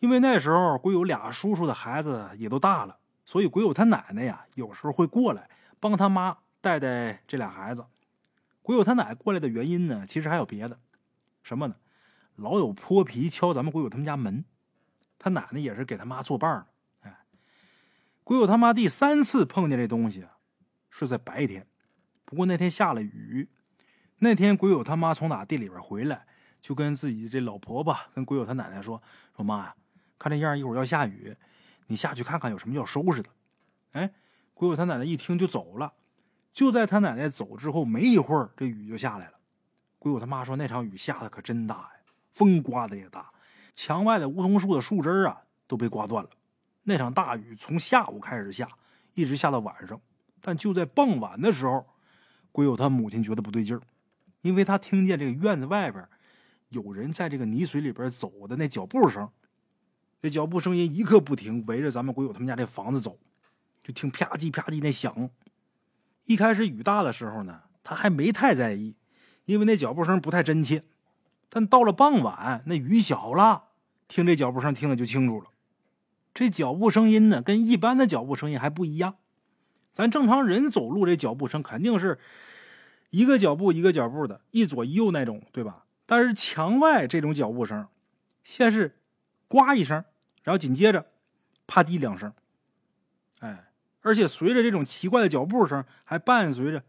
[0.00, 5.48] 因为那时候鬼友俩叔叔的孩子也都大了，所以鬼友他奶奶呀，有时候会过来
[5.80, 7.84] 帮他妈带带这俩孩子。
[8.64, 10.80] 鬼友他奶过来的原因呢，其实还有别的，
[11.42, 11.76] 什么呢？
[12.34, 14.46] 老有泼皮敲咱们鬼友他们家门，
[15.18, 16.66] 他奶奶也是给他妈作伴儿
[17.02, 17.26] 哎，
[18.22, 20.26] 鬼友他妈第三次碰见这东西，
[20.88, 21.66] 是在白天。
[22.24, 23.50] 不过那天下了雨，
[24.20, 26.26] 那天鬼友他妈从哪地里边回来，
[26.62, 29.02] 就跟自己这老婆婆跟鬼友他奶奶说
[29.36, 29.76] ：“说妈呀，
[30.18, 31.36] 看这样一会儿要下雨，
[31.88, 33.28] 你下去看看有什么要收拾的。”
[33.92, 34.14] 哎，
[34.54, 35.92] 鬼友他奶奶一听就走了。
[36.54, 39.34] 就在他奶奶走之后没一会儿，这雨就下来了。
[39.98, 41.90] 鬼友他妈说：“那场雨下的可真大呀，
[42.30, 43.28] 风刮的也大，
[43.74, 46.30] 墙外的梧桐树的树枝啊都被刮断了。
[46.84, 48.68] 那场大雨从下午开始下，
[49.14, 50.00] 一直下到晚上。
[50.40, 51.84] 但就在傍晚的时候。”
[52.52, 53.82] 鬼友他母亲觉得不对劲儿，
[54.42, 56.08] 因为他听见这个院子外边
[56.68, 59.28] 有人在这个泥水里边走的那脚步声，
[60.20, 63.18] 那脚步声音一刻不停，围着咱们鬼友他们家这房子走，
[63.82, 65.28] 就听啪叽啪叽那响。
[66.24, 68.96] 一开始雨大的时候呢，他还没太在意，
[69.44, 70.84] 因为那脚步声不太真切。
[71.48, 73.64] 但到了傍晚，那雨小了，
[74.08, 75.50] 听这脚步声听的就清楚了。
[76.32, 79.16] 这脚步声音呢，跟一般的脚步声音还不一样。
[79.92, 82.18] 咱正常人走路，这脚步声肯定是
[83.10, 85.84] 一个脚步一个脚步的，一左一右那种，对吧？
[86.06, 87.86] 但是墙外这种脚步声，
[88.42, 88.98] 先是
[89.46, 90.04] 呱一声，
[90.42, 91.06] 然后紧接着
[91.68, 92.32] 啪叽两声，
[93.38, 93.66] 哎，
[94.04, 96.84] 而且随着这种奇怪的脚步声，还伴随着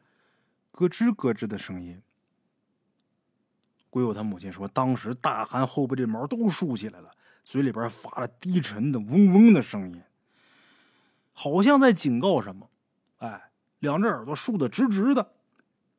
[0.71, 2.01] 咯吱咯吱的声音。
[3.89, 7.11] 鬼友他母亲说，当时大汗后背这毛都竖起来了，
[7.45, 10.03] 嘴里边发了低沉的嗡嗡的声音，
[11.31, 12.69] 好像在警告什么。
[13.19, 13.49] 哎
[13.79, 15.31] 两只耳朵竖得直直的。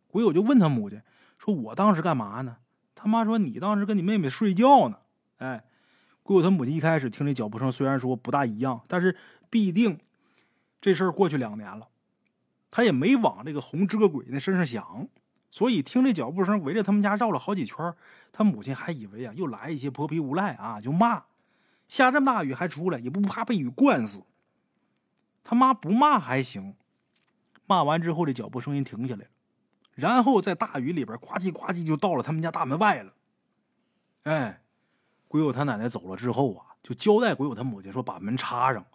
[0.09, 1.01] 鬼友就问他母亲
[1.39, 2.59] 说：“我当时干嘛呢？”
[2.95, 4.99] 他妈说：“你当时跟你妹妹睡觉呢。”
[5.39, 5.65] 哎，
[6.23, 9.17] 鬼友他母亲一开始听这脚步声，虽然说不大一样，但是
[9.49, 9.99] 必定
[10.87, 11.89] 这事儿过去两年了，
[12.71, 15.09] 他也没往这个红知个鬼那身上想，
[15.51, 17.93] 所以听这脚步声围着他们家绕了好几圈，
[18.31, 21.25] 他母亲还以为啊又来一些泼皮无赖啊，就骂
[21.89, 24.23] ：“下这么大雨还出来，也不怕被雨灌死？”
[25.43, 26.77] 他妈不骂还行，
[27.67, 29.31] 骂完之后这脚步声音停下来了。
[29.97, 33.13] 然后在大雨里边，呱唧呱唧就到了他们家大门外了。
[34.23, 34.63] 哎，
[35.27, 38.87] 鬼友他奶奶走了之后啊，就交代鬼友他母亲说：“把门插上。”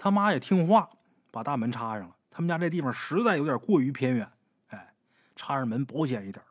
[0.00, 0.90] 他妈也听话，
[1.38, 2.16] 把大门插上了。
[2.32, 4.28] 他们家这地方实在有点过于偏远，
[4.70, 4.92] 哎，
[5.36, 6.44] 插上门保险一点。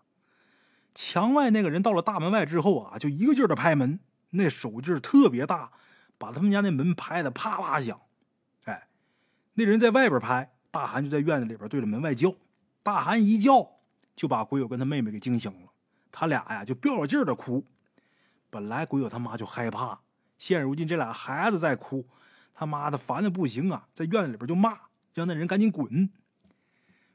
[0.95, 5.71] 墙外那个人到了大门外之后啊，就一个劲儿的拍门，那手劲儿特别大，
[6.17, 7.99] 把他们家那门拍的啪啪响。
[8.63, 8.87] 哎，
[9.55, 12.33] 那人在外边拍，大韩就在院子里边对着门外叫。
[12.81, 13.81] 大韩一叫，
[14.15, 15.73] 就把鬼友跟他妹妹给惊醒了。
[16.13, 17.65] 他俩呀就飙了劲儿的哭。
[18.49, 19.99] 本来鬼友他妈就害怕，
[20.37, 22.07] 现如今这俩孩子在哭，
[22.59, 24.79] 他妈的烦的不行啊，在院子里边就骂，
[25.13, 26.09] 让那人赶紧滚。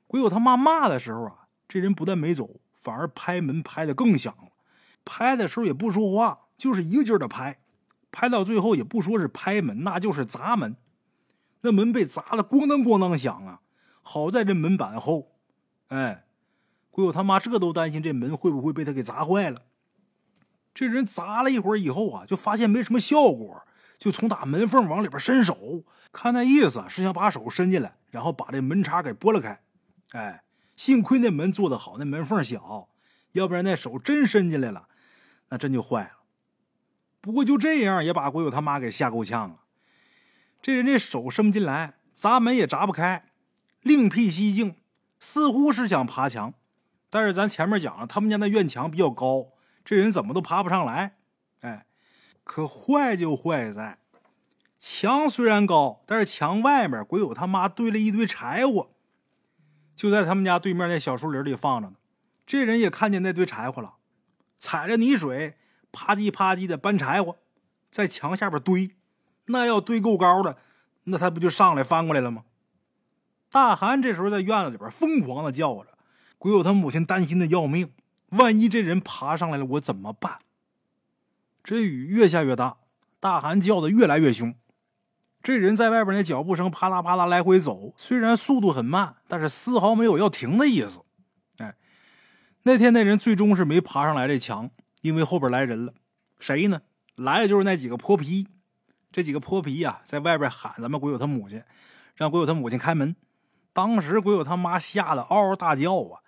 [0.07, 4.53] 鬼友他妈骂的时候啊，这人不但没走，反而拍门拍的更响了。
[5.05, 7.59] 拍的时候也不说话，就是一个劲的拍，
[8.13, 10.77] 拍到最后也不说是拍门，那就是砸门。
[11.63, 13.63] 那门被砸的咣当咣当响啊！
[14.01, 15.33] 好在这门板厚。
[15.89, 16.25] 哎，
[16.93, 19.63] 鬼友他妈这都担心这门会不会被他给砸坏了。
[20.73, 23.63] 这人砸了一会儿以后啊，就发现没什么效果，
[24.03, 29.61] 就从打门缝往里边伸手，看那意思是想把手伸进来，然后把这门插给拨了开。
[30.11, 30.43] 哎，
[30.75, 32.89] 幸亏那门做的好，那门缝小，
[33.31, 34.89] 要不然那手真伸进来了，
[35.51, 36.11] 那真就坏了。
[37.21, 39.61] 不过就这样也把鬼友他妈给吓够呛了。
[40.61, 43.27] 这人这手伸不进来，砸门也砸不开，
[43.83, 44.75] 另辟蹊径。
[45.21, 46.53] 似乎是想爬墙，
[47.09, 49.53] 但是咱前面讲了，他们家那院墙比较高，
[49.85, 51.15] 这人怎么都爬不上来。
[51.61, 51.87] 哎，
[52.45, 53.99] 可坏就坏在，
[54.79, 58.91] 墙虽然高，但是墙外面鬼友他妈堆了一堆柴火，
[59.95, 61.95] 就在他们家对面那小树林里放着呢。
[62.45, 63.95] 这人也看见那堆柴火了，
[64.59, 65.57] 踩着泥水，
[65.93, 67.37] 啪叽啪叽的搬柴火，
[67.91, 68.97] 在墙下边堆。
[69.47, 70.59] 那要堆够高的，
[71.05, 72.45] 那他不就上来翻过来了吗？
[73.51, 75.87] 大韩这时候在院子里边疯狂的叫着，
[76.39, 77.93] 鬼友他母亲担心的要命，
[78.31, 80.39] 万一这人爬上来了，我怎么办？
[81.63, 82.79] 这雨越下越大，
[83.21, 84.55] 大韩叫的越来越凶。
[85.43, 91.01] 这人在外边那脚步声啪啦啪啦来回走，虽然速度很慢，但是丝毫没有要停的意思。
[91.59, 91.75] 哎，
[92.63, 94.71] 那天那人最终是没爬上来这墙，
[95.01, 95.95] 因为后边来人了。
[96.39, 96.83] 谁呢？
[97.17, 98.49] 来的就是那几个泼皮。
[99.11, 101.63] 这几个泼皮呀，在外边喊咱们鬼友他母亲，
[102.17, 103.15] 让鬼友他母亲开门。
[103.73, 106.21] 当时鬼友他妈吓得嗷嗷大叫啊！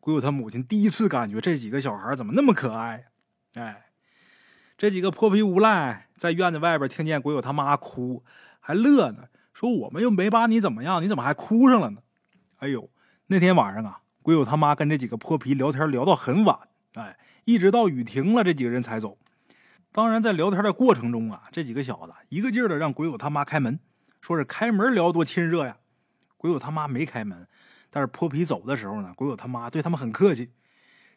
[0.00, 3.06] 鬼友他母亲第一次感觉这几个小孩怎么那么可爱
[3.54, 3.91] 哎，
[4.82, 8.24] 这几个泼皮无赖在院子外边听见鬼友他妈哭，
[8.58, 12.02] 还乐呢，说我们又没把你怎么样，你怎么还哭上了呢？
[12.56, 12.90] 哎呦，
[13.28, 16.58] 那天晚上啊，鬼友他妈跟这几个泼皮聊天聊到很晚，
[16.94, 19.18] 哎，一直到雨停了，这几个人才走。
[19.92, 23.78] 当然，在聊天的过程中啊，这几个小子一个劲儿的让鬼友他妈开门，
[24.20, 25.76] 说是开门聊多亲热呀。
[26.36, 27.46] 鬼友他妈没开门，
[27.88, 30.50] 但是泼皮走的时候呢，鬼友他妈对他们很客气。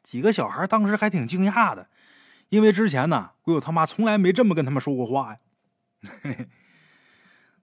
[0.04, 1.90] 几个小孩当时还挺惊讶的，
[2.56, 5.40] 因为之前呢，鬼友他妈从来没这么跟他们说过话呀。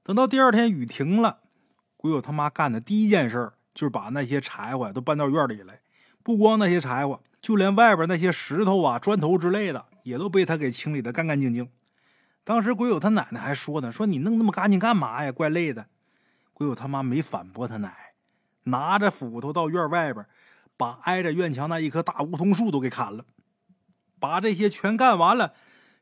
[0.02, 1.38] 等到第二天雨停了，
[1.96, 5.80] 鬼友他妈干的第一件事就是把那些柴火都搬到院里来。
[6.22, 11.70] 不光那些柴火，就连外边那些石头啊、砖头之类的，也都被他给清理的干干净净。
[12.44, 15.32] 当时鬼友他奶奶还说呢：“说你弄那么干净干嘛呀？
[15.32, 15.86] 怪累的。”
[16.52, 18.12] 鬼友他妈没反驳他奶，
[18.64, 20.26] 拿着斧头到院外边，
[20.76, 23.24] 把挨着院墙那一棵大梧桐树都给砍了，
[24.22, 25.52] 把这些全干完了，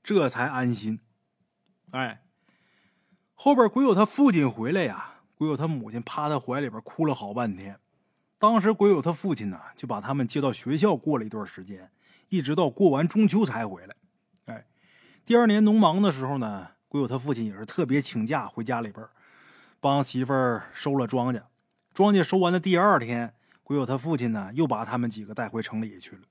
[0.02, 1.00] 这才安心。
[1.92, 2.22] 哎，
[3.32, 7.80] 后边鬼友他父亲回来呀，鬼友他母亲趴在怀里边哭了好半天。
[8.38, 11.90] 当时鬼友他父亲呢，就把他们接到学校过了一段时间，
[12.28, 13.96] 一直到过完中秋才回来。
[14.44, 14.66] 哎，
[15.24, 19.02] 第二年农忙的时候呢，鬼友他父亲也是特别请假回家里边。
[19.80, 21.44] 帮媳妇儿收了庄稼，
[21.94, 26.22] 庄稼收完的第二天，鬼友他父亲呢又把他们几个带回城里去了。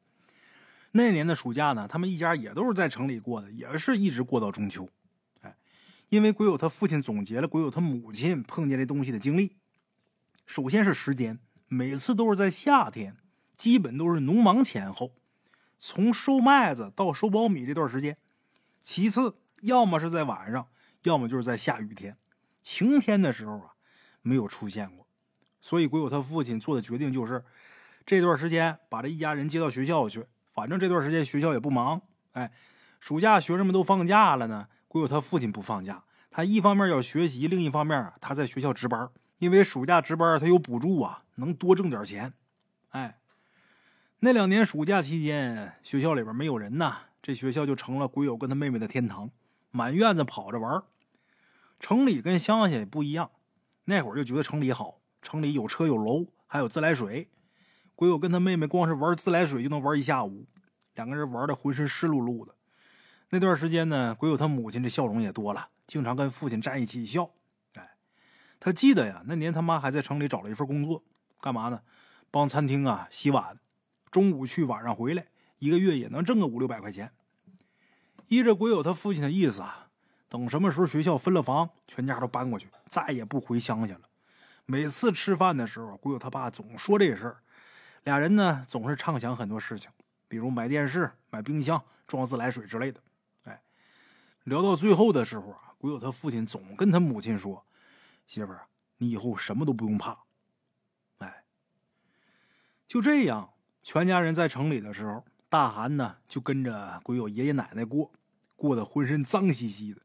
[0.92, 4.90] 那年的暑假呢，他们一家也都是在城里过的，也是一直过到中秋。
[5.42, 5.56] 哎，
[6.10, 9.56] 因为鬼友他父亲总结了鬼友他母亲碰见这东西的经历。
[10.46, 13.16] 首先是时间，每次都是在夏天，
[13.56, 15.14] 基本都是农忙前后，
[15.78, 18.18] 从收麦子到收苞米这段时间。
[18.82, 20.68] 其次，要么是在晚上，
[21.04, 22.18] 要么就是在下雨天。
[22.64, 23.74] 晴天的时候啊，
[24.24, 25.06] 没有出现过。
[25.62, 27.46] 所以鬼友他父亲做的决定就是，
[28.06, 30.26] 这段时间把这一家人接到学校去，
[30.60, 32.02] 反正这段时间学校也不忙。
[32.34, 32.52] 哎，
[33.00, 42.34] 暑假学生们都放假了呢，鬼友他父亲不放假，他一方面要学习，另一方面他在学校值班，因为暑假值班他有补助啊，能多挣点钱。
[42.90, 43.20] 哎，
[44.20, 49.32] 那两年暑假期间，学校里边没有人呐，这学校就成了鬼友跟他妹妹的天堂，
[49.72, 50.84] 满院子跑着玩。
[51.80, 53.32] 城里跟乡下也不一样，
[53.86, 55.00] 那会儿就觉得城里好。
[55.22, 57.30] 城里有车有楼，还有自来水。
[58.00, 60.48] 鬼友跟他妹妹光是玩自来水就能玩一下午，
[60.96, 62.56] 两个人玩的浑身湿漉漉的。
[63.32, 67.30] 那段时间呢，鬼友他母亲这笑容也多了，经常跟父亲站一起笑。
[67.74, 67.98] 哎，
[68.58, 71.04] 他记得呀，那年他妈还在城里找了一份工作，
[71.42, 71.82] 干嘛呢？
[72.32, 73.60] 帮餐厅啊洗碗，
[74.10, 75.26] 中午去，晚上回来，
[75.58, 77.12] 一个月也能挣个五六百块钱。
[78.30, 79.90] 依着鬼友他父亲的意思啊，
[80.30, 84.04] 等什么时候学校分了房，全家都搬过去，再也不回乡下了。
[84.66, 87.44] 每次吃饭的时候，鬼友他爸总说这事儿，
[88.04, 89.92] 俩人呢总是畅想很多事情，
[90.28, 93.02] 比如买电视、买冰箱、装自来水之类的。
[93.44, 93.62] 哎，
[94.44, 97.66] 聊到最后的时候啊，鬼友他父亲总跟他母亲说
[98.28, 100.18] ：“媳妇儿，你以后什么都不用怕。”
[101.20, 101.44] 哎，
[102.88, 108.12] 就这样，全家人在城里的时候，大韩呢就跟着鬼友爷爷奶奶过，
[108.56, 110.02] 过得浑身脏兮兮的。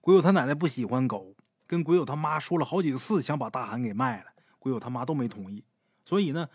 [0.00, 1.34] 鬼友他奶奶不喜欢狗。
[1.66, 5.64] 跟鬼友他妈说了好几次，想把大韩给卖了，鬼友他妈都没同意。
[6.04, 6.48] 所以呢，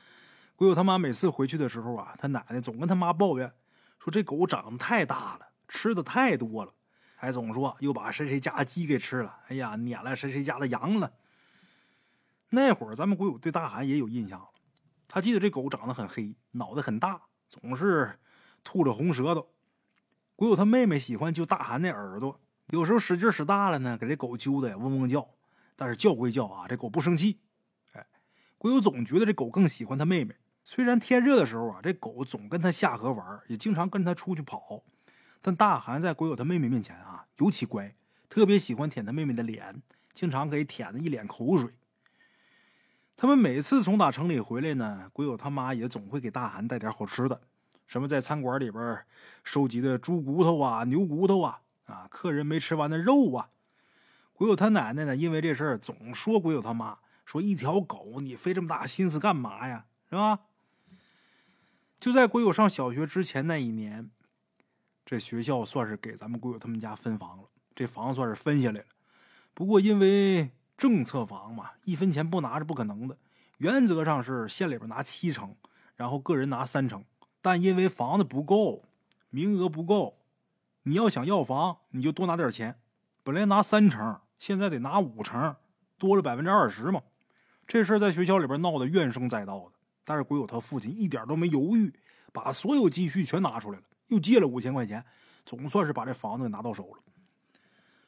[0.56, 3.54] 鬼友他妈每次回去的时候啊，他奶奶总跟他妈抱怨，
[4.00, 6.74] 说这狗长得太大了，吃的太多了，
[7.16, 11.12] 还总说又把谁谁家的鸡给吃了，哎呀，撵了谁谁家的羊了。
[12.50, 14.48] 那会儿咱们鬼友对大韩也有印象，
[15.08, 18.18] 他记得这狗长得很黑，脑袋很大，总是
[18.64, 19.50] 吐着红舌头。
[20.38, 22.40] 鬼友他妹妹喜欢揪大韩那耳朵。
[22.68, 25.28] 有时候使劲使大了呢，给这狗揪的呀嗡嗡叫。
[25.76, 27.42] 但是叫归叫啊，这狗不生气。
[27.92, 28.08] 哎，
[28.58, 30.36] 鬼友总觉得这狗更喜欢他妹妹。
[30.68, 34.84] 虽然天热的时候啊，这狗总跟他下河玩，也经常跟他出去跑。
[35.40, 37.96] 但大韩在鬼友他妹妹面前啊，尤其乖，
[38.28, 41.70] 特别喜欢舔他妹妹的脸，经常给舔的一脸口水。
[43.16, 47.42] 他们每次从打城里回来呢，鬼友他妈也总会给大韩带点好吃的，
[47.86, 49.06] 什么在餐馆里边
[49.44, 51.62] 收集的猪骨头啊、牛骨头啊。
[51.86, 53.50] 啊，客人没吃完的肉啊！
[54.34, 59.86] 鬼友他奶奶呢，因为这事儿总说鬼友他妈说一条狗，你费这么大心思干嘛呀？
[60.10, 60.40] 是吧？
[62.06, 64.12] 就在鬼友上小学之前那一年，
[65.04, 68.86] 这学校算是给咱们鬼友他们家分房了，这房算是分下来了。
[69.56, 73.18] 不过因为政策房嘛，一分钱不拿是不可能的。
[73.58, 75.56] 原则上是县里边拿七成，
[75.96, 77.04] 然后个人拿三成，
[77.42, 78.84] 但因为房子不够，
[79.32, 80.20] 名额不够。
[80.84, 82.80] 你要想要房，你就多拿点钱。
[83.24, 85.56] 本来拿三成，现在得拿五成，
[85.98, 87.02] 多了百分之二十嘛。
[87.66, 89.75] 这事儿在学校里边闹得怨声载道的。
[90.06, 91.92] 但是鬼友他父亲一点都没犹豫，
[92.32, 95.04] 把所有积蓄全拿出来了，又借了五千块钱，
[95.46, 97.04] 总算是把这房子给拿到手了。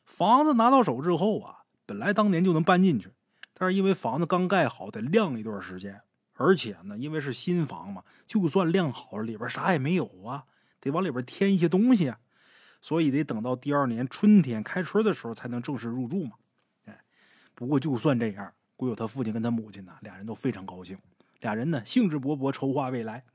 [0.06, 3.12] 房子拿到手之后啊，本来当年就能搬进去，
[3.54, 6.02] 但是因为房子刚盖好，得晾一段时间，
[6.36, 10.46] 而且呢，因为是新房嘛，就算晾好了，里边啥也没有啊，
[10.80, 12.20] 得往里边添一些东西啊。
[12.80, 16.34] 所以得等到第二年春天开春的时候才能正式入住嘛。
[16.86, 17.02] 哎，
[17.56, 20.98] 不过就算这样，鬼友他父亲跟他母亲呢，俩人都非常高兴，
[21.40, 23.26] 俩人呢兴致勃勃筹划未来。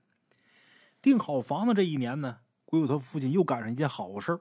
[1.00, 4.40] 订好房子这一年呢，鬼友他父亲又赶上一件好事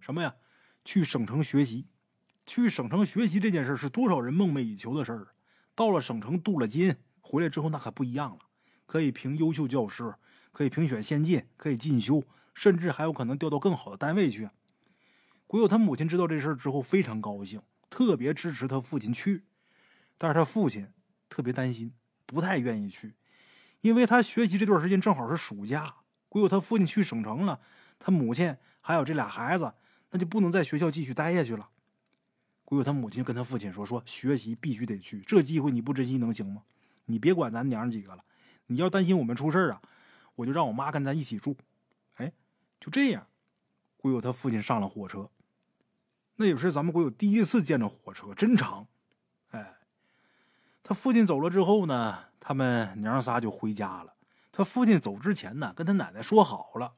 [0.00, 0.36] 什么呀？
[0.84, 1.88] 去省城学习。
[2.46, 5.28] 去省城学习这件事是多少人梦寐以求的事儿。
[5.74, 8.38] 到了省城镀了金，回来之后那可不一样了，
[8.84, 10.14] 可以评优秀教师，
[10.52, 12.22] 可以评选先进，可以进修。
[12.52, 14.48] 甚至还有可能调到更好的单位去。
[15.48, 19.42] 鬼友他母亲知道这事之后非常高兴，特别支持他父亲去。
[20.16, 20.92] 但是他父亲
[21.28, 21.92] 特别担心，
[22.26, 23.14] 不太愿意去，
[23.80, 25.94] 因为他学习这段时间正好是暑假。
[26.28, 27.60] 鬼有他父亲去省城了，
[27.98, 29.72] 他母亲还有这俩孩子，
[30.10, 31.68] 那就不能在学校继续待下去了。
[32.64, 36.62] 鬼有他母亲跟他父亲说：“说学习必须得去，这机会你不珍惜能行吗？
[37.06, 38.24] 你别管咱娘几个了，
[38.66, 39.82] 你要担心我们出事啊，
[40.36, 41.56] 我就让我妈跟咱一起住。”
[42.16, 42.32] 哎
[42.80, 43.28] 就这样，
[43.96, 45.30] 鬼有他父亲上了火车。
[46.36, 48.88] 那也是咱们鬼有第一次见着火车，真长。
[50.84, 54.12] 他父亲走了之后呢，他们娘仨就回家了。
[54.52, 56.92] 他父亲走之前呢，跟他奶奶说好了，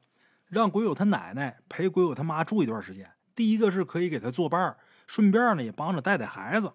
[0.45, 3.13] 让鬼友他奶奶陪鬼友他妈住一段时间。
[3.33, 4.75] 第一个是可以给他作伴，
[5.07, 6.73] 顺便呢也帮着带带孩子。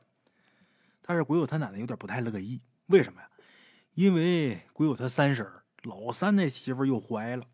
[1.03, 3.29] 但是鬼友他奶奶有点不太乐意，为什么呀？
[3.93, 5.47] 因为鬼友他三婶
[5.83, 7.45] 老三那媳妇又怀了。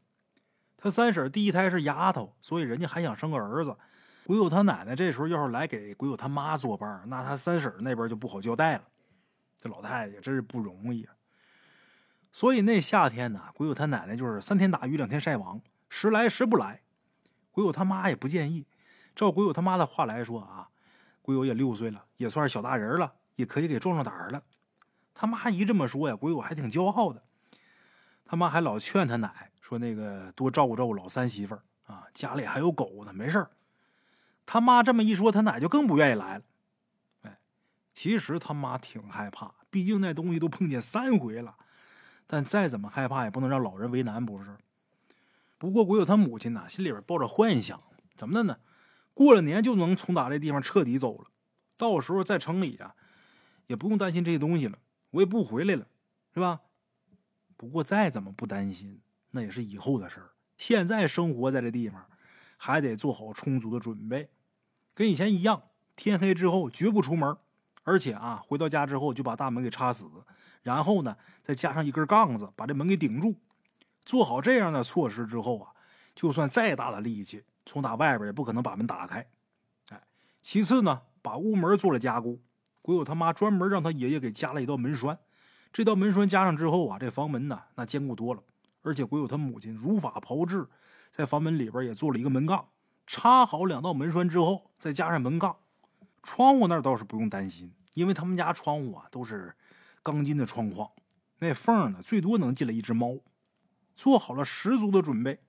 [0.77, 3.77] 他三婶第一胎是丫头，所以人家还想生个儿子。
[4.25, 8.85] 鬼友他奶奶这时候要是来给鬼友他妈作伴，那他三婶那边就不好交代了。
[9.61, 11.15] 这老太太真是不容易啊。
[12.33, 16.83] 所以那夏天呢，鬼友他奶奶就是三天打鱼两天晒网，时来时不来。
[17.51, 18.67] 鬼友他妈也不建议。
[19.17, 20.69] 照鬼友他妈的话来说啊，
[21.23, 24.45] 鬼友也六岁了，也算是小大人了，也可以给壮壮胆了。
[25.13, 27.25] 他妈一这么说呀，鬼友还挺骄傲的。
[28.25, 33.51] 他妈还老劝他奶说：“那个多照顾照顾老三媳妇儿啊，家里还有狗呢，没事儿。”
[34.47, 36.45] 他妈这么一说，他奶就更不愿意来了。
[37.99, 41.57] 其实他妈挺害怕，毕竟那东西都碰见三回了。
[42.28, 44.57] 但再怎么害怕，也不能让老人为难，不是？
[45.59, 47.82] 不过鬼友他母亲呢，心里边抱着幻想，
[48.14, 48.59] 怎么的呢？
[49.14, 51.26] 过了年就能从打这地方彻底走了，
[51.76, 52.94] 到时候在城里啊，
[53.66, 54.78] 也不用担心这些东西了，
[55.11, 55.88] 我也不回来了，
[56.32, 56.61] 是吧？
[57.57, 59.01] 不过再怎么不担心，
[59.32, 60.30] 那也是以后的事儿。
[60.57, 62.09] 现在生活在这地方，
[62.59, 64.30] 还得做好充足的准备，
[64.94, 65.64] 跟以前一样，
[65.96, 67.36] 天黑之后绝不出门，
[67.89, 70.11] 而且啊，回到家之后就把大门给插死，
[70.62, 73.34] 然后呢，再加上一根杠子把这门给顶住。
[74.05, 75.72] 做好这样的措施之后啊，
[76.14, 77.43] 就算再大的力气。
[77.64, 79.26] 从打外边也不可能把门打开，
[79.89, 80.03] 哎，
[80.43, 82.43] 其次呢，把屋门做了加固。
[82.82, 85.18] 鬼友他妈专门让他爷爷给加了一道门栓，
[85.72, 88.43] 这道门栓加上之后啊，这房门呢那坚固多了。
[88.82, 90.66] 而且鬼友他母亲如法炮制，
[91.11, 92.68] 在房门里边也做了一个门杠，
[93.07, 95.57] 插好两道门栓之后，再加上门杠。
[96.29, 99.55] 窗户那倒是不用担心，因为他们家窗户啊都是
[100.03, 100.91] 钢筋的窗框，
[101.39, 103.16] 那缝呢最多能进来一只猫。
[103.95, 105.41] 做好了十足的准备。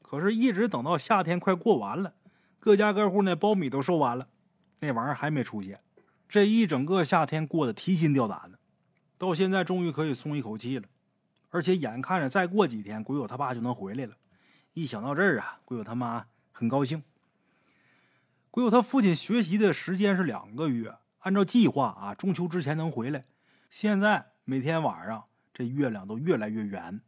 [0.00, 2.14] 可是，一直等到夏天快过完了，
[2.58, 4.28] 各家各户那苞米都收完了，
[4.80, 5.80] 那玩意儿还没出现。
[6.26, 8.58] 这一整个夏天过得提心吊胆的，
[9.18, 10.88] 到现在终于可以松一口气了。
[11.50, 14.16] 而且眼看着再过几天，鬼友他爸就能回来了。
[14.72, 17.02] 一想到这儿啊，鬼友他妈很高兴。
[18.52, 23.24] 鬼友他父亲学习的时间是两个月，按照计划啊，中秋之前能回来。
[23.70, 25.24] 现在每天晚上
[25.54, 27.00] 这月亮都越来越圆，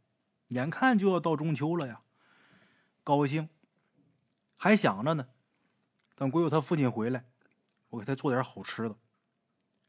[0.47, 2.01] 眼看就要到中秋了呀。
[3.03, 3.47] 高兴，
[4.55, 5.27] 还想着呢。
[6.15, 7.25] 等鬼友他父亲回来，
[7.89, 8.95] 我给他做点好吃的。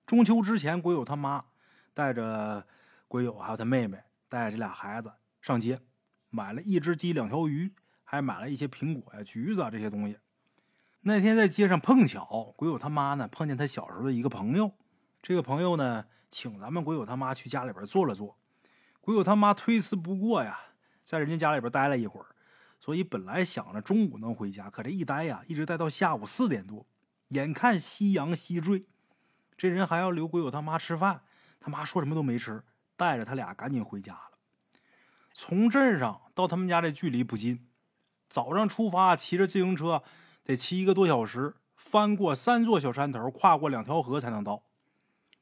[0.04, 1.46] 中秋之前，鬼友他妈
[1.94, 2.66] 带着
[3.08, 5.80] 鬼友还有他妹妹，带着这俩孩子上街，
[6.28, 7.72] 买了一只鸡、两条鱼，
[8.04, 10.18] 还买了一些苹果呀、橘子啊这些东西。
[11.08, 14.72] 那天在街上碰巧，鬼友他妈呢碰见他小时候的一个朋友。
[15.22, 18.36] 这个朋友呢，请咱们鬼友他妈去家里边坐了坐。
[19.00, 20.58] 鬼友他妈推辞不过呀，
[21.04, 22.26] 在人家家里边待了一会儿。
[22.80, 26.84] 所以本来想着中午能回家，可这一待呀，一直待到下午四点多。
[27.28, 28.88] 眼看夕阳西坠，
[29.56, 31.22] 这人还要留鬼友他妈吃饭，
[31.60, 32.64] 他妈说什么都没吃，
[32.96, 34.30] 带着他俩赶紧回家了。
[35.32, 37.68] 从镇上到他们家这距离不近，
[38.28, 40.02] 早上出发骑着自行车
[40.46, 44.62] 得骑一个多小时，翻过三座小山头，跨过两条河才能到。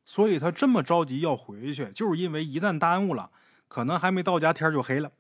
[0.05, 3.31] 所以他这么着急要回去，就是因为一旦耽误了，
[3.69, 5.13] 可能还没到家天就黑了。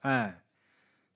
[0.00, 0.40] 哎。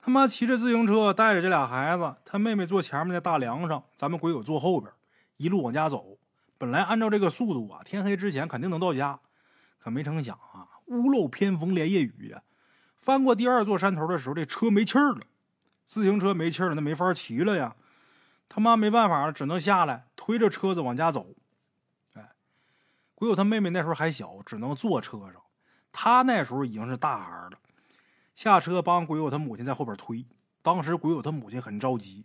[0.00, 4.90] 他妈骑着自行车，带着这俩孩子，他妹妹坐前面的大梁上，咱们鬼友坐后边，
[5.36, 6.18] 一路往家走。
[6.56, 9.20] 本来按照这个速度啊，天黑之前肯定能到家，
[9.78, 12.42] 可没成想啊，屋漏偏逢连夜雨呀！
[12.96, 15.20] 翻过第二座山头的时候，这车没气儿了，
[15.84, 17.76] 自行车没气儿了，那没法骑了呀。
[18.48, 21.34] 他妈没办法了，只能下来推着车子往家走。
[22.14, 22.32] 哎，
[23.14, 25.42] 鬼友他妹妹那时候还小，只能坐车上，
[25.92, 27.58] 他那时候已经是大孩了。
[28.34, 30.26] 下车帮鬼友他母亲在后边推，
[30.62, 32.24] 当时鬼友他母亲很着急，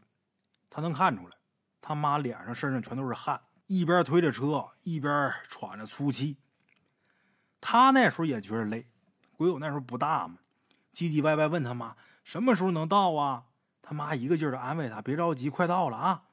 [0.69, 1.35] 他能看出来，
[1.81, 6.37] 他妈脸上身上全都是汗，一边推着车一边喘着粗气。
[7.59, 8.87] 他那时候也觉得累，
[9.31, 10.37] 鬼友那时候不大嘛，
[10.93, 13.45] 唧唧歪歪问他妈什么时候能到啊？
[13.83, 16.23] 他妈一个劲儿的安慰他，别着急，快到了啊。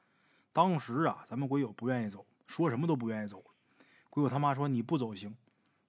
[0.51, 3.43] 当时啊，咱们鬼友不愿意走，说什么都不愿意走。
[4.09, 5.35] 鬼友他妈说你不走行，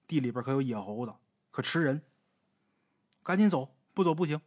[0.05, 1.13] 地里边可有野猴子，
[1.49, 2.03] 可吃人，
[3.23, 3.73] 赶紧走。
[3.95, 4.41] 不走不行。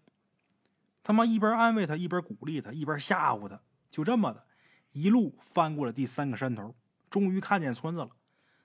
[1.05, 3.61] 他妈一边安慰他，一边鼓励他，一边吓唬他。
[3.93, 4.45] 就这么的，
[4.91, 6.75] 一路翻过了第三个山头，
[7.09, 8.11] 终于看见村子了。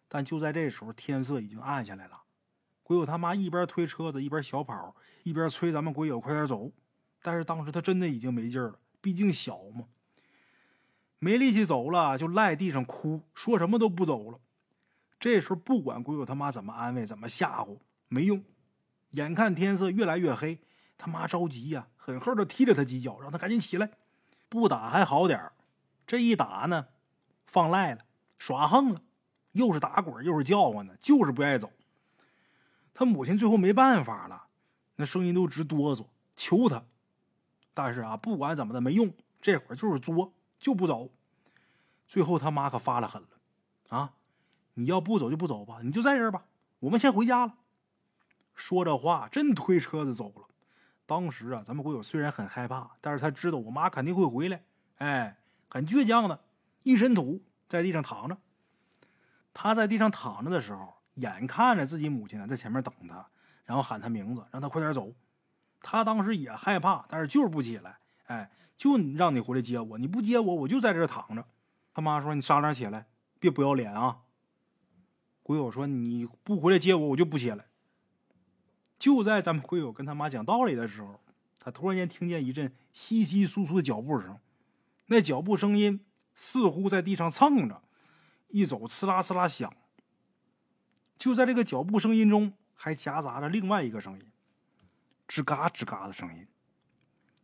[0.07, 2.23] 但就在这时候，天色已经暗下来了。
[2.81, 6.71] 鬼友他妈一边推车子，一边小跑，一边催咱们鬼友快点走。
[7.21, 9.85] 但是当时他真的已经没劲了，毕竟小嘛，
[11.19, 14.39] 没力气走了，就赖地上哭，说什么都不走了。
[15.19, 18.43] 这时候不管鬼友他妈怎么安慰，怎么吓唬，没用。
[19.11, 20.59] 眼看天色越来越黑。
[20.97, 23.91] 他妈着急呀，狠狠的踢了他几脚，让他赶紧起来。
[24.49, 25.51] 不打还好点
[26.05, 26.87] 这一打呢，
[27.45, 28.01] 放赖了，
[28.37, 29.01] 耍横了，
[29.53, 31.71] 又是打滚又是叫唤的，就是不愿意走。
[32.93, 34.45] 他母亲最后没办法了，
[34.97, 36.05] 那声音都直哆嗦，
[36.35, 36.83] 求他。
[37.73, 41.09] 但是啊，不管怎么的没用，这会儿就是作，就不走。
[42.07, 43.27] 最后他妈可发了狠了，
[43.89, 44.13] 啊，
[44.73, 46.45] 你要不走就不走吧，你就在这儿吧，
[46.79, 47.55] 我们先回家了。
[48.53, 50.47] 说这话，真推车子走了。
[51.05, 54.63] 当时啊，咱们鬼友虽然很害怕，但是他知道我妈肯定会回来，
[54.97, 55.37] 哎，
[55.69, 56.41] 很倔强的，
[56.83, 58.37] 一身土在地上躺着。
[59.53, 63.25] 他在地上躺着的时候，眼看着自己母亲在前面等他，
[63.65, 65.13] 然后喊他名字，让他快点走。
[65.81, 71.45] 他当时也害怕，但是就是不起来，哎，就让你回来接我，你不接我，我就在这躺着。
[71.93, 73.07] 他妈说：“你商量起来，
[73.39, 74.19] 别不要脸啊！”
[75.43, 77.65] 鬼友说：“你不回来接我，我就不起来。”
[78.97, 81.19] 就在咱们鬼友跟他妈讲道理的时候，
[81.59, 84.39] 他突然间听见一阵稀稀疏疏的脚步声，
[85.07, 87.81] 那脚步声音似乎在地上蹭着，
[88.49, 89.73] 一走呲啦呲啦响。
[91.17, 94.30] 就在这个脚步声音中，还夹杂着另外一个声音，
[95.31, 96.45] 吱嘎吱嘎的声音。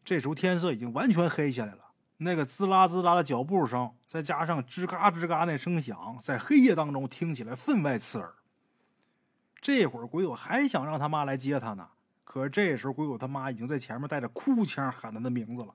[0.03, 8.33] 这时候天色已经完全黑下来了，那个滋啦滋啦的脚步声，再加上吱嘎吱嘎那声响，在黑夜当中听起来分外刺耳。
[9.61, 11.87] 这会儿鬼友还想让他妈来接他呢，
[12.25, 15.73] 可是这时候鬼友他妈已经在前面带着哭腔喊他的名字了，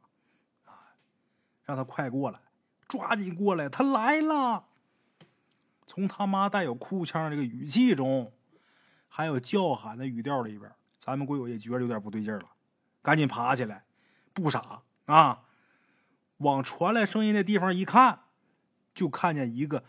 [0.66, 0.92] 啊，
[1.64, 2.38] 让他快过来，
[2.86, 4.66] 抓紧过来，他来了。
[5.86, 8.30] 从他妈带有哭腔这个语气中，
[9.08, 10.70] 还有叫喊的语调里边，
[11.04, 12.44] 咱们鬼友也觉得有点不对劲了，
[13.02, 13.82] 赶紧爬起来，
[14.32, 15.40] 不傻啊，
[16.36, 18.20] 往传来声音的地方一看，
[18.94, 19.82] 就看见一个。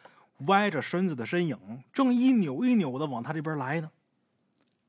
[0.48, 3.92] 歪着身子的身影，正一扭一扭的往他这边来呢。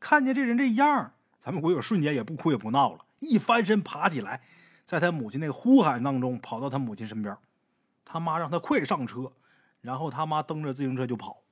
[0.00, 4.40] 看见这人这样，咱们鬼友瞬间也不哭也不闹了，一翻身爬起来，
[4.86, 7.36] 在他母亲那个呼喊当中跑到他母亲身边。
[8.04, 9.34] 他妈让他快上车，
[9.82, 11.42] 然后他妈蹬着自行车就跑。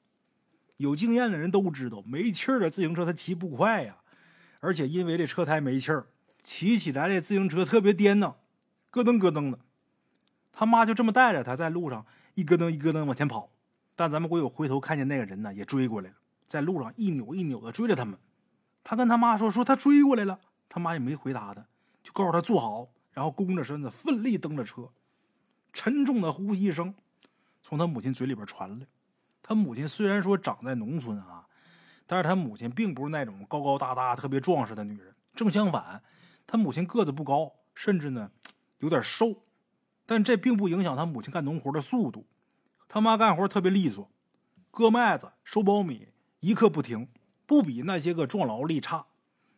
[0.78, 3.98] 有经验的人都知道，没气儿的自行车它骑不快呀，
[4.62, 6.06] 而且因为这车胎没气儿，
[6.40, 8.36] 骑起来这自行车特别颠呢，
[8.92, 9.58] 咯噔咯噔的。
[10.52, 13.50] 他妈就这么带着他在路上一咯噔一咯噔往前跑。
[13.96, 18.16] 但咱们鬼友回头看见那个人呢，也追过来了，在路上一扭一扭的追着他们。
[18.84, 20.38] 他跟他妈说：“说他追过来了。”
[20.70, 21.66] 他妈也没回答他，
[22.04, 24.88] 就告诉他坐好，然后弓着身子，奋力蹬着车。
[25.72, 26.94] 沉重的呼吸声
[27.62, 28.86] 从他母亲嘴里边传来。
[29.42, 31.41] 他母亲虽然说长在农村啊，
[32.06, 35.14] 但是他母亲并不是那种高高大大、特别壮实的女人。
[35.34, 36.02] 正相反，
[36.46, 38.30] 他母亲个子不高，甚至呢
[38.78, 39.42] 有点瘦。
[40.04, 42.26] 但这并不影响他母亲干农活的速度。
[42.88, 44.10] 他妈干活特别利索，
[44.70, 46.08] 割麦子、收苞米，
[46.40, 47.08] 一刻不停，
[47.46, 49.06] 不比那些个壮劳力差。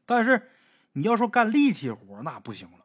[0.06, 0.50] 但是
[0.92, 2.84] 你要说干力气活，那不行了。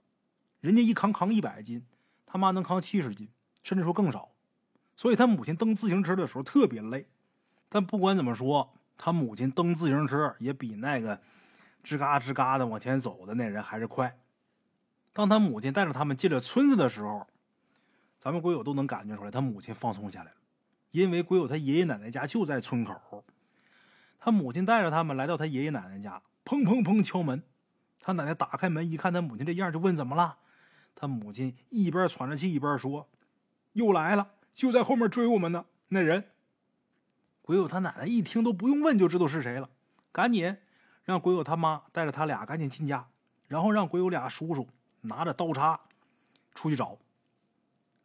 [0.61, 1.85] 人家一扛扛一百斤，
[2.25, 3.29] 他妈能扛七十斤，
[3.61, 4.31] 甚至说更少。
[4.95, 7.07] 所以他母亲蹬自行车的时候特别累。
[7.67, 11.21] 但不管怎么说，他母亲蹬自行车也比那个
[11.81, 14.19] 吱嘎吱嘎的往前走的那人还是快。
[15.13, 17.25] 当他母亲带着他们进了村子的时候，
[18.19, 20.37] 咱们鬼友都能感觉出来，他母亲放松下来了。
[20.91, 23.23] 因为鬼友他爷爷奶奶家就在村口，
[24.19, 27.41] 他母亲带着他们来到他爷爷奶奶家，砰砰砰敲门。
[28.01, 30.39] 他奶奶打开门一看，他母亲这样，就问怎么了。
[30.93, 33.07] 他母亲一边喘着气一边说
[33.73, 36.25] ：“又来了，就在后面追我们呢。”那人，
[37.49, 39.67] 鬼友他奶奶一听都不用问就知道是谁了，
[40.11, 40.55] 赶紧
[41.03, 43.09] 让鬼友他妈带着他俩赶紧进家，
[43.47, 44.69] 然后让鬼友俩叔叔
[45.01, 45.79] 拿着刀叉
[46.53, 46.99] 出去找。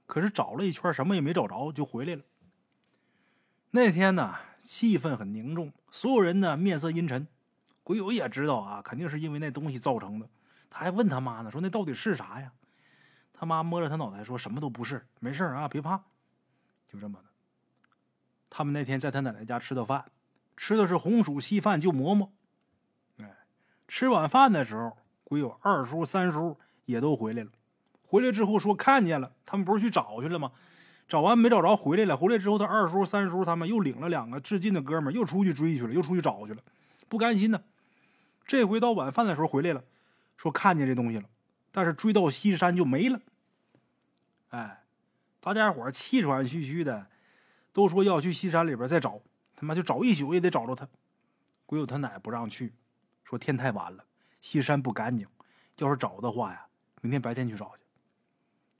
[0.07, 2.22] 可是找了一圈，什么也没找着，就回来了。
[3.72, 7.28] 那天呢，气氛很凝重，所有人呢面色阴沉。
[7.82, 10.26] 鬼友也知道啊，肯定是因为那东西造成的。
[10.70, 12.51] 他还问他妈呢，说那到底是啥呀？
[13.34, 16.03] 他妈摸着他脑袋说什么都不是，没事啊，别怕。
[16.88, 17.28] 就这么的，
[18.57, 20.05] 他们那天在他奶奶家吃的饭，
[20.57, 22.32] 吃的是红薯稀饭，就馍馍。
[23.18, 23.34] 哎，
[23.88, 27.50] 吃晚饭的时候，鬼友二叔、三叔也都回来了。
[28.07, 30.52] 回来之后说看见了，他们不是去找去了吗？
[31.09, 32.16] 找完没找着，回来了。
[32.16, 36.62] 回来之后，他二叔、三叔他们又领了两个致敬的哥们又出去追去了，又出去找去了，
[37.09, 37.61] 不甘心呢。
[38.46, 39.82] 这回到晚饭的时候回来了，
[40.36, 41.24] 说看见这东西了，
[41.72, 43.18] 但是追到西山就没了。
[44.50, 44.84] 哎，
[45.40, 47.09] 大家伙气喘吁吁的，
[47.75, 49.20] 都说要去西山里边再找，
[49.57, 50.89] 他妈就找一宿也得找着他。
[51.66, 52.72] 鬼友他奶不让去，
[53.25, 54.05] 说天太晚了，
[54.41, 55.27] 西山不干净，
[55.79, 56.66] 要是找的话呀，
[57.01, 57.83] 明天白天去找去。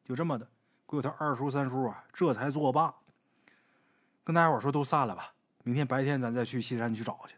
[0.05, 0.49] 就这么的。
[0.87, 2.95] 鬼友他二叔三叔啊，这才作罢，
[4.23, 5.35] 跟大家伙说都散了吧，
[5.65, 7.35] 明天白天咱再去西山去找去。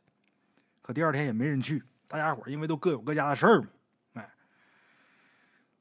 [0.83, 3.69] 可第二天也没人去，大家伙因为都各有各家的事儿嘛。
[4.15, 4.31] 哎，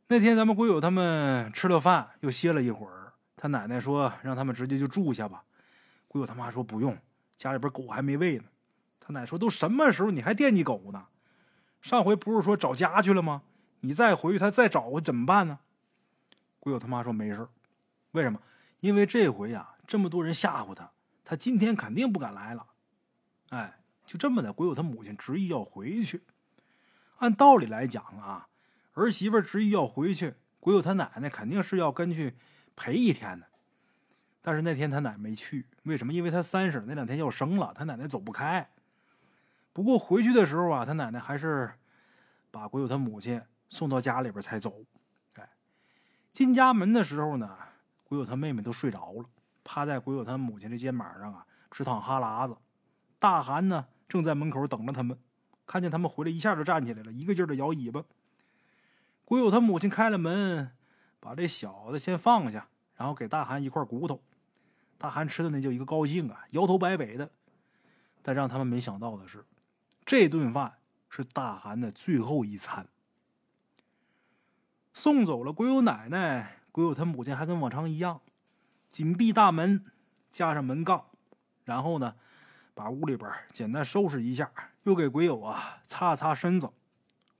[0.07, 5.43] 那天咱们鬼友他们吃了饭，又歇了一会儿，他奶奶说让他们直接就住下吧。
[6.15, 6.97] 鬼友他妈说不用，
[7.35, 8.45] 家里边狗还没喂呢。
[9.01, 11.07] 他奶说都什么时候你还惦记狗呢？
[11.81, 13.43] 上回不是说找家去了吗？
[13.81, 15.59] 你再回去他再找我怎么办呢？
[16.61, 17.45] 鬼友他妈说没事
[18.11, 18.39] 为什么？
[18.79, 20.89] 因为这回呀，这么多人吓唬他，
[21.25, 22.65] 他今天肯定不敢来了。
[23.49, 26.23] 哎，就这么的，鬼友他母亲执意要回去。
[27.17, 28.47] 按道理来讲啊，
[28.93, 32.37] 儿媳妇执意要回去，鬼友他奶奶肯定是要跟去
[32.73, 33.47] 陪一天的。
[34.45, 36.13] 但是那天他奶没去，为什么？
[36.13, 38.69] 因为他三婶那两天要生了，他奶奶走不开。
[39.73, 41.73] 不过回去的时候啊，他奶奶还是
[42.51, 44.83] 把鬼友他母亲送到家里边才走。
[45.37, 45.49] 哎，
[46.31, 47.57] 进家门的时候呢，
[48.03, 49.25] 鬼友他妹妹都睡着了，
[49.63, 52.55] 趴在鬼友他母亲的肩膀上啊，直淌哈喇子。
[53.17, 55.17] 大韩呢，正在门口等着他们，
[55.65, 58.03] 看见他们回来，一下就站起来了，一个劲儿的摇尾巴。
[59.25, 60.69] 鬼友他母亲开了门，
[61.19, 64.21] 把这小子先放下，然后给大韩一块骨头。
[65.05, 67.29] 大韩吃的那叫一个高兴啊，摇头摆尾的。
[68.23, 69.45] 但让他们没想到的是，
[70.03, 70.79] 这顿饭
[71.09, 72.87] 是大韩的最后一餐。
[74.95, 78.19] 送走了鬼友奶奶，鬼友他母亲还跟往常一样，
[78.89, 79.85] 紧闭大门，
[80.31, 81.05] 加上门杠，
[81.65, 82.15] 然后呢。
[82.73, 84.51] 把屋里边简单收拾一下，
[84.83, 86.69] 又给鬼友啊擦了擦身子，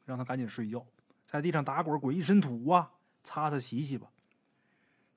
[0.06, 0.86] 让他赶紧睡觉，
[1.26, 2.92] 在地上打滚滚一身土啊，
[3.22, 4.08] 擦擦洗洗吧。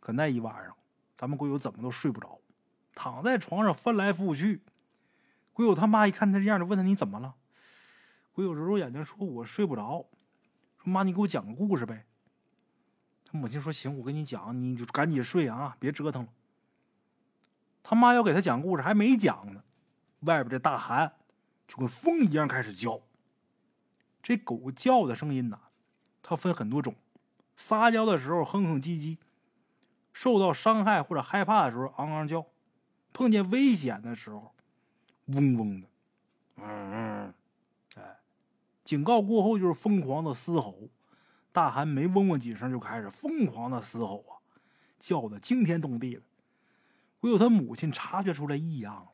[0.00, 0.74] 可那一晚上，
[1.14, 2.37] 咱们鬼友怎么都睡不着，
[2.98, 4.64] 躺在床上翻来覆去。
[5.52, 7.36] 鬼友他妈一看他这样，就问他你怎么了？
[8.32, 10.08] 鬼友揉揉眼睛说：“我睡不着。”
[10.82, 12.06] 说：“妈，你给我讲个故事呗。”
[13.24, 16.32] 他母亲说：“行，我跟你讲，你就赶紧睡啊，别折腾了。”
[17.84, 19.62] 他妈要给他讲故事，还没讲呢。
[20.20, 21.14] 外边这大寒
[21.68, 23.00] 就跟风一样开始叫。
[24.20, 25.58] 这狗叫的声音呐，
[26.20, 26.96] 它分很多种。
[27.54, 29.18] 撒娇的时候哼哼唧唧，
[30.12, 32.46] 受到伤害或者害怕的时候昂昂叫，
[33.18, 34.54] 碰见危险的时候
[35.26, 35.88] 嗡嗡的，
[36.54, 37.34] 嗯嗯，
[37.96, 38.16] 哎，
[38.84, 40.88] 警告过后就是疯狂的嘶吼。
[41.50, 44.38] 大韩没嗡嗡几声就开始疯狂的嘶吼啊，
[45.00, 46.22] 叫的惊天动地的。
[47.22, 49.08] 唯有他母亲察觉出来异样。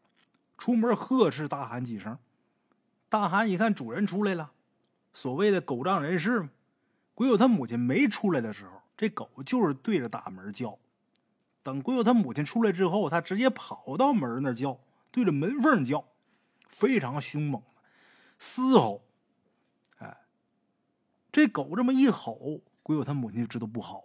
[0.58, 2.18] 出门呵斥大喊几声，
[3.08, 4.52] 大韩一看主人出来了，
[5.14, 6.50] 所谓的狗仗人势嘛。
[7.14, 10.78] 鬼友他母亲没出来的时候，这狗就是对着大门叫；
[11.64, 14.78] 等鬼友他母亲出来之后，他直接跑到门那叫，
[15.10, 16.04] 对着门缝叫，
[16.68, 17.62] 非常凶猛
[18.38, 19.02] 嘶吼。
[19.98, 20.18] 哎，
[21.32, 24.04] 这狗这么一吼，鬼友他母亲就知道不好。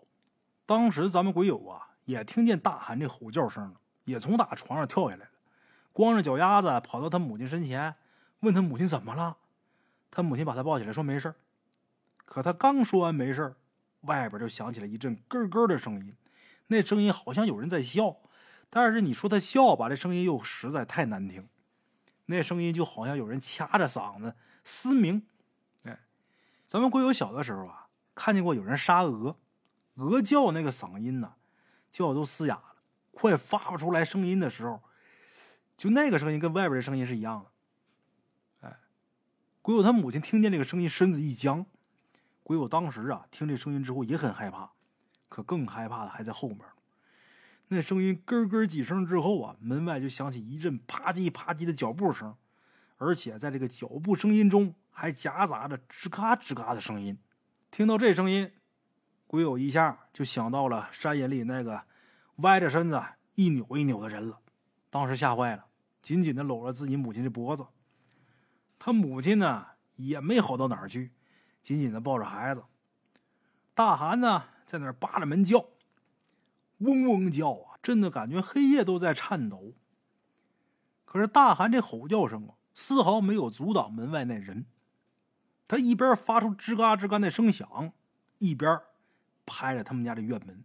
[0.65, 3.73] 当时咱们鬼友啊，也听见大喊这吼叫声了，
[4.05, 5.31] 也从大床上跳下来了。
[5.91, 7.93] 光着脚丫子跑到他母亲身前，
[8.39, 9.35] 问他母亲怎么了。
[10.09, 11.35] 他母亲把他抱起来说没事
[12.25, 13.53] 可他刚说完没事
[14.01, 16.15] 外边就响起了一阵咯咯的声音，
[16.69, 18.17] 那声音好像有人在笑，
[18.69, 21.49] 但是你说他笑吧，这声音又实在太难听。
[22.27, 25.25] 那声音就好像有人掐着嗓子嘶鸣。
[25.83, 25.99] 哎，
[26.67, 29.35] 咱们龟友小的时候啊，看见过有人杀鹅，
[29.95, 31.33] 鹅叫那个嗓音呢，
[31.91, 32.75] 叫都嘶哑了，
[33.11, 34.81] 快发不出来声音的时候。
[35.75, 38.79] 就那个声音跟外边的声音是一样的，哎，
[39.61, 41.65] 鬼友他母亲听见这个声音，身子一僵。
[42.43, 44.71] 鬼友当时啊，听这声音之后也很害怕，
[45.39, 46.59] 可更害怕的还在后面。
[47.69, 52.35] 那声音咯咯几声之后啊，门外就响起一阵啪叽啪叽的脚步声，
[52.97, 57.17] 而且在这个脚步声音中还夹杂着吱嘎吱嘎的声音。
[57.71, 58.51] 听到这声音，
[59.27, 61.83] 鬼友一下就想到了山野里那个
[62.37, 63.01] 歪着身子
[63.35, 64.41] 一扭一扭的人了，
[64.89, 65.67] 当时吓坏了。
[66.01, 67.67] 紧紧的搂着自己母亲的脖子，
[68.79, 71.11] 他母亲呢也没好到哪儿去，
[71.61, 72.63] 紧紧的抱着孩子。
[73.75, 75.65] 大韩呢在那儿扒着门叫，
[76.77, 79.73] 嗡嗡叫啊，震得感觉黑夜都在颤抖。
[81.05, 84.67] 可是大韩这吼叫声啊，丝毫没有阻挡门外那人。
[85.67, 87.93] 他一边发出吱嘎吱嘎那声响，
[88.37, 88.79] 一边
[89.47, 90.63] 拍着他们家的院门。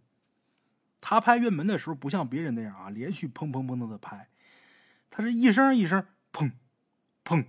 [1.01, 4.29] 他拍院门的时候，不像别人那样啊，连续砰砰砰的拍。
[5.09, 6.51] 他是一声一声，砰，
[7.23, 7.45] 砰，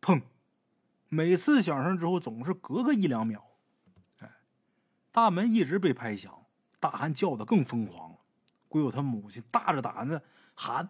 [0.00, 0.22] 砰，
[1.08, 3.51] 每次响声之后总是隔个一两秒，
[5.12, 6.46] 大门一直被拍响，
[6.80, 8.18] 大汉叫的更疯狂了。
[8.68, 10.22] 鬼友他母亲大着胆子
[10.54, 10.88] 喊：“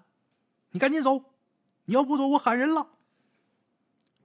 [0.70, 1.24] 你赶紧走，
[1.86, 2.90] 你要不走我喊人了。”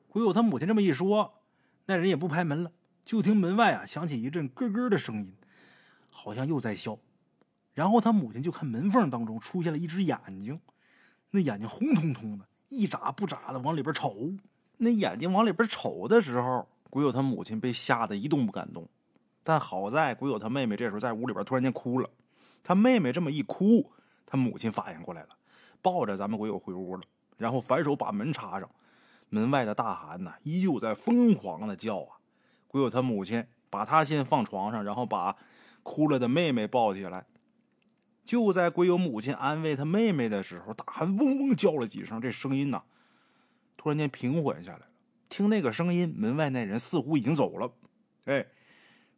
[0.07, 1.41] 鬼友他母亲这么一说，
[1.87, 2.71] 那人也不拍门了，
[3.03, 5.35] 就听门外啊响起一阵咯咯的声音，
[6.11, 6.99] 好像又在笑。
[7.73, 10.59] 然后他母亲就看门缝当中出现了一只眼睛。
[11.31, 14.31] 那眼睛红彤彤的，一眨不眨的往里边瞅。
[14.77, 18.87] 那眼睛往里边瞅的时候，鬼友他母亲被吓得一动不敢动。
[19.47, 22.09] 但好在鬼友他妹妹这时候在屋里边突然间哭了。
[22.65, 23.93] 他妹妹这么一哭，
[24.25, 25.29] 他母亲反应过来了，
[25.81, 27.01] 抱着咱们鬼友回屋了，
[27.37, 28.69] 然后反手把门插上。
[29.29, 32.19] 门外的大寒呢，依旧在疯狂的叫啊。
[32.67, 35.37] 鬼友他母亲把他先放床上，然后把
[35.81, 37.25] 哭了的妹妹抱起来。
[38.25, 42.83] 就在鬼友母亲安慰他妹妹的时候，大喊嗡嗡叫了几声，这声音呐，
[43.77, 44.87] 突然间平缓下来了。
[45.29, 47.71] 听那个声音，门外那人似乎已经走了。
[48.25, 48.45] 哎，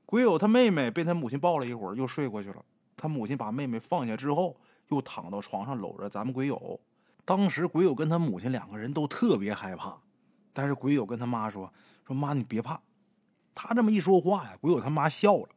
[0.10, 2.66] 鬼友他妹妹被他母亲抱了一会儿，又睡过去了。
[2.98, 6.80] 他母亲把妹妹放下之后，又躺到床上搂着咱们鬼友。
[7.24, 10.02] 当时鬼友跟他母亲两个人都特别害怕，
[10.52, 11.72] 但是鬼友跟他妈说
[12.08, 12.82] ：“说妈，你别怕。”
[13.54, 15.50] 他这么一说话呀，鬼友他妈笑了，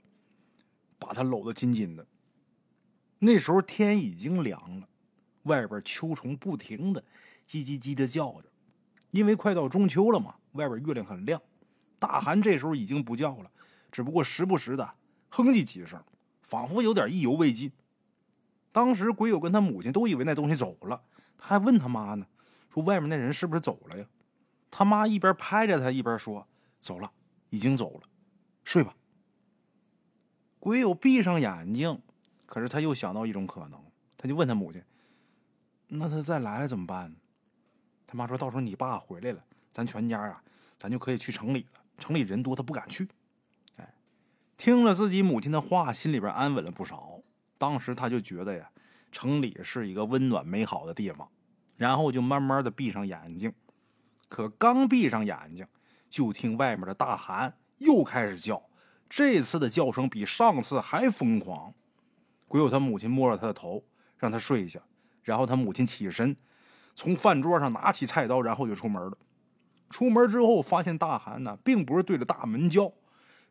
[0.99, 2.07] 把他搂得紧紧的。
[3.21, 4.87] 那时候天已经凉了，
[5.45, 7.03] 外边秋虫不停的
[7.49, 8.51] 叽叽叽的叫着，
[9.13, 11.41] 因为快到中秋了嘛，外边月亮很亮。
[11.99, 13.51] 大寒这时候已经不叫了，
[13.93, 14.95] 只不过时不时的
[15.29, 16.03] 哼唧几声，
[16.41, 17.71] 仿佛有点意犹未尽。
[18.73, 21.03] 当时鬼友跟他母亲都以为那东西走了，
[21.39, 22.27] 他还问他妈呢，
[22.73, 24.07] 说外面那人是不是走了呀？
[24.71, 26.49] 他妈一边拍着他一边说
[26.81, 27.13] ：“走了，
[27.51, 28.09] 已经走了，
[28.65, 28.97] 睡吧。”
[30.59, 32.01] 鬼友闭上眼睛。
[32.47, 33.83] 可是他又想到一种可能，
[34.17, 34.83] 他就问他母亲
[35.89, 37.15] ：“那他再来怎么办？”
[38.07, 40.43] 他妈说：“到时候你爸回来了，咱全家啊，
[40.79, 41.81] 咱就可以去城里了。
[41.97, 43.09] 城里人多，他不敢去。”
[44.65, 47.19] 听了自己母亲的话，心里边安稳了不少。
[47.59, 48.71] 当时他就觉得呀，
[49.11, 51.29] 城里是一个温暖美好的地方，
[51.77, 53.53] 然后就慢慢的闭上眼睛。
[54.29, 55.67] 可刚闭上眼睛，
[56.09, 58.63] 就听外面的大寒又开始叫，
[59.11, 61.75] 这次的叫声比上次还疯狂。
[62.47, 63.83] 鬼友他母亲摸着他的头，
[64.17, 64.79] 让他睡下，
[65.25, 66.37] 然后他母亲起身，
[66.95, 69.19] 从饭桌上拿起菜刀，然后就出门了。
[69.91, 72.93] 出门之后，发现大寒呢，并不是对着大门叫，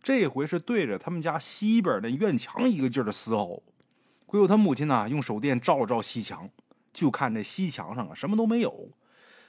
[0.02, 3.64] 这回是对着他们家西边那院墙一个劲儿的嘶吼。
[4.26, 6.50] 鬼友他母亲呢，用手电照了照西墙，
[6.94, 8.90] 就看这西墙上啊，什么都没有。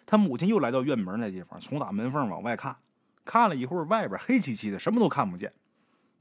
[0.04, 2.76] 他母亲又来到院门那地方，从打门缝往外看，
[3.24, 5.52] 看了一会儿，外边黑漆漆的，什么都看不见。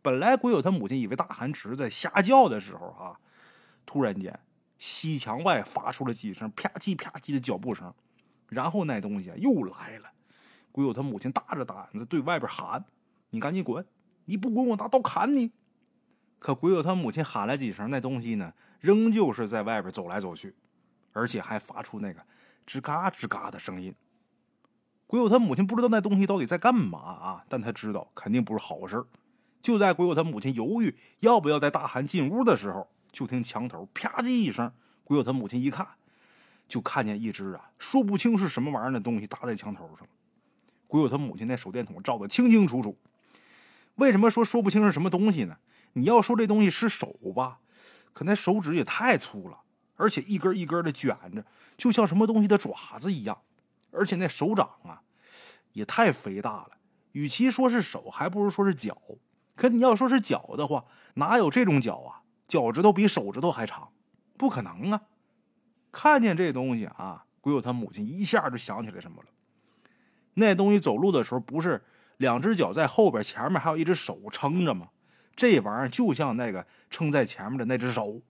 [0.04, 3.20] 本来鬼友他母亲以为大寒池在瞎叫的时候啊，
[3.86, 4.40] 突然间
[4.78, 7.94] 西墙外发出了几声啪叽啪叽的脚步声，
[8.48, 10.12] 然后那东西又来了。
[10.72, 12.86] 鬼友他母亲大着胆子对外边喊
[13.32, 13.86] ：“你赶紧滚！
[14.26, 15.52] 你不滚，我拿刀砍你！”
[16.40, 20.56] 可鬼友他母亲喊了几声，那东西呢，仍旧是在外边走来走去，
[21.14, 22.22] 而且还发出那个
[22.66, 23.94] 吱嘎吱嘎的声音。
[25.06, 29.04] 鬼友他母亲不知道那东西到底在干嘛啊，但他知道肯定不是好事
[29.62, 34.72] 就在鬼友他母亲犹豫要不要带大寒进屋的时候，就听墙头啪叽一声。
[35.04, 35.86] 鬼友他母亲一看，
[36.68, 40.08] 就看见一只啊说不清是什么玩意儿的东西搭在墙头上。
[40.88, 42.98] 鬼友他母亲那手电筒照得清清楚楚。
[43.96, 45.58] 为什么说说不清是什么东西呢？
[45.94, 47.60] 你要说这东西是手吧，
[48.14, 49.60] 可那手指也太粗了，
[49.96, 51.46] 而且一根一根的卷着，
[51.78, 53.42] 就像什么东西的爪子一样。
[53.92, 55.02] 而且那手掌啊，
[55.74, 56.72] 也太肥大了。
[57.12, 58.98] 与其说是手，还不如说是脚。
[59.56, 60.86] 可你要说是脚的话，
[61.16, 62.24] 哪有这种脚啊？
[62.48, 63.92] 脚趾头比手指头还长，
[64.38, 65.02] 不可能啊！
[65.92, 69.30] 看见这东西啊，鬼友他母亲一下就想起来什么了。
[70.36, 71.84] 那东西走路的时候，不是
[72.22, 74.90] 两只脚在后边，前面还有一只手撑着嘛？
[75.36, 78.22] 这玩意儿就像那个撑在前面的那只手。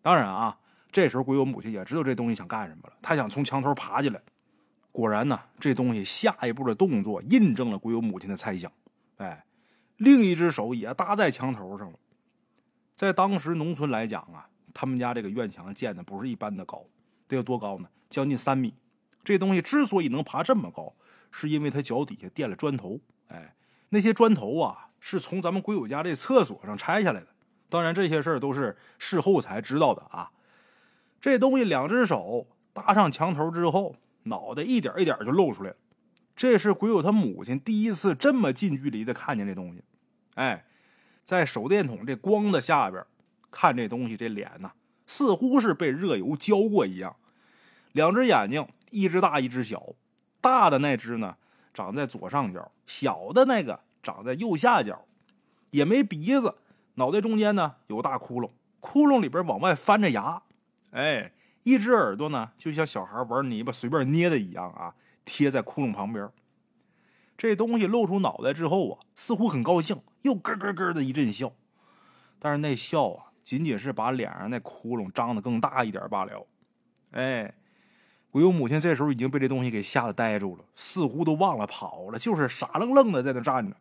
[0.00, 0.58] 当然啊，
[0.90, 4.22] 这时候鬼友母亲也知道这东西想干什么了，他想从墙头爬进来。
[4.92, 8.72] 果然呢，这东西下一步的动作印证了鬼友母亲的猜想。
[9.16, 9.44] 哎。
[9.98, 11.96] 另一只手也搭在墙头上了。
[12.96, 16.84] 在当时农村来讲啊，他们家这个院墙建的不是一般的高，
[17.28, 17.88] 得有多高呢？
[18.10, 18.74] 将近三米。
[19.22, 20.92] 这东西之所以能爬这么高，
[21.30, 23.00] 是因为他脚底下垫了砖头。
[23.28, 23.54] 哎，
[23.88, 27.28] 那些砖头啊，是从咱们鬼友家这厕所上拆下来的。
[27.68, 30.30] 当然，这些事儿都是事后才知道的啊。
[31.20, 35.76] 这东西两只手搭上墙头之后，脑袋一点一点就露出来了。
[36.36, 39.82] 这是鬼友他母亲第一次这么近距离的看见这东西，
[40.34, 40.64] 哎，
[41.22, 43.04] 在手电筒这光的下边
[43.50, 44.72] 看这东西，这脸呐
[45.06, 47.16] 似乎是被热油浇过一样。
[47.92, 49.94] 两只眼睛，一只大一只小，
[50.40, 51.36] 大的那只呢
[51.74, 55.04] 长在左上角，小的那个长在右下角，
[55.70, 56.54] 也没鼻子，
[56.94, 58.50] 脑袋中间呢有大窟窿，
[58.80, 60.42] 窟窿里边往外翻着牙，
[60.92, 61.32] 哎，
[61.64, 64.94] 一只耳朵呢就像小孩玩泥巴随便捏的一样啊。
[65.26, 66.28] 贴在窟窿旁边，
[67.38, 71.50] 这东西露出脑袋之后啊，似乎很高兴，又咯咯咯的一阵笑。
[72.38, 76.46] 但是那笑啊，仅仅是把脸上那窟窿张得更大一点罢了。
[77.12, 77.54] 哎，
[78.34, 83.76] 鬼友母亲这时候已经被这东西给吓得呆住了，似乎都忘了跑了，就是傻愣愣的在那站着。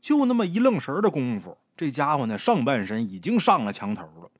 [0.00, 4.30] 就那么一愣神的功夫，这家伙呢上半身已经上了墙头了。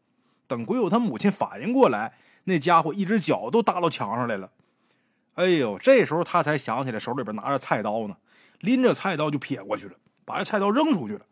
[0.47, 2.15] 等鬼友他母亲反应过来，
[2.45, 4.53] 那家伙一只脚都搭到墙上来了。
[5.35, 8.19] 哎呦，这时候他才想起来手里边拿着菜刀呢，
[8.61, 11.27] 拎着菜刀就撇过去了，把这菜刀扔出去了。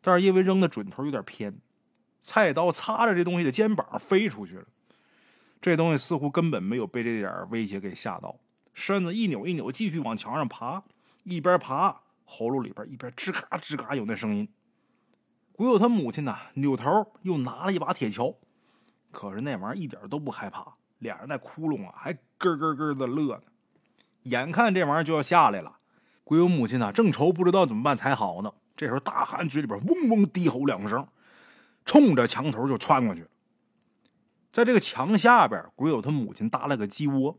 [0.00, 1.58] 但是因为扔的准头有点偏，
[2.20, 4.66] 菜刀擦着这东西的肩膀飞出去了。
[5.66, 8.38] 这东西似乎根本没有被这点威胁给吓到，
[8.72, 10.80] 身子一扭一扭，继续往墙上爬，
[11.24, 14.48] 一边爬，喉咙里边一边吱嘎吱嘎有那声音。
[15.50, 18.36] 鬼友他母亲呢，扭头又拿了一把铁锹，
[19.10, 20.64] 可是那玩意儿一点都不害怕，
[21.00, 23.42] 脸上那窟窿啊还咯咯咯的乐呢。
[24.22, 25.78] 眼看这玩意儿就要下来了，
[26.22, 28.52] 鬼友母亲呢正愁不知道怎么办才好呢。
[28.76, 31.04] 这时候大汉嘴里边嗡嗡低吼两声，
[31.84, 33.28] 冲着墙头就窜过去了。
[34.56, 37.38] 在这个墙下边，鬼友他母亲搭了个鸡窝，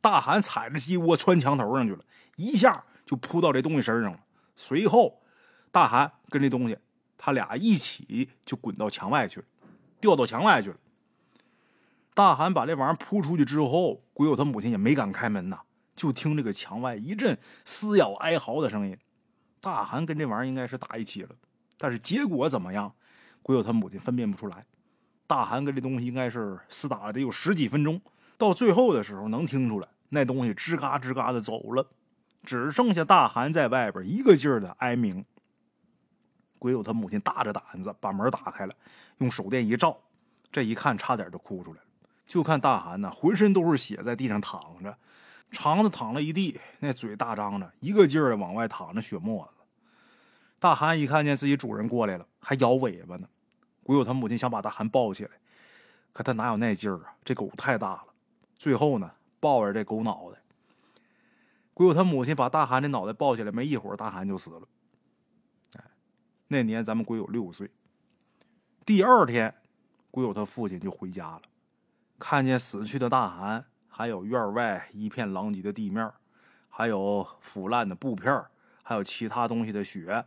[0.00, 1.98] 大韩踩着鸡窝穿墙头上去了，
[2.36, 4.20] 一下就扑到这东西身上了。
[4.54, 5.20] 随后，
[5.72, 6.78] 大韩跟这东西，
[7.18, 9.46] 他俩一起就滚到墙外去了，
[9.98, 10.76] 掉到墙外去了。
[12.14, 15.62] 大韩把这玩意儿扑出去之后，鬼友他母亲也没敢开门呐，
[15.96, 18.96] 就听这个墙外一阵撕咬哀嚎的声音。
[19.60, 21.30] 大韩跟这玩意儿应该是打一起了，
[21.76, 22.94] 但是结果怎么样，
[23.42, 24.64] 鬼友他母亲分辨不出来。
[25.26, 28.00] 大韩跟这东西应该是厮打了得有十几分钟，
[28.36, 31.86] 到最后的时候能听出来，那东西吱嘎吱嘎的走了，
[32.42, 35.24] 只剩下大韩在外边一个劲儿的哀鸣。
[36.58, 38.74] 鬼友他母亲大着胆子把门打开了，
[39.18, 39.98] 用手电一照，
[40.50, 41.86] 这一看差点就哭出来了。
[42.26, 44.96] 就看大韩呢，浑身都是血，在地上躺着，
[45.50, 49.62] 肠子淌了一地，那嘴大张着，一个劲儿的往外淌着血沫子。
[50.58, 53.28] 大韩一看见自己主人过来了，还摇尾巴呢。
[53.84, 55.30] 鬼友他母亲想把大韩抱起来，
[56.12, 57.14] 可他哪有那劲儿啊？
[57.22, 58.06] 这狗太大了。
[58.56, 60.38] 最后呢，抱着这狗脑袋，
[61.74, 64.62] 鬼友他母亲把大韩的脑袋抱起来，没一会儿，大韩就死了。
[65.76, 65.84] 哎，
[66.48, 67.70] 那年咱们鬼友六岁。
[68.86, 69.54] 第二天，
[70.10, 71.42] 鬼友他父亲就回家了，
[72.18, 76.10] 看见死去的大韩，还有院外一片狼藉的地面，
[76.70, 78.44] 还有腐烂的布片，
[78.82, 80.24] 还有其他东西的血。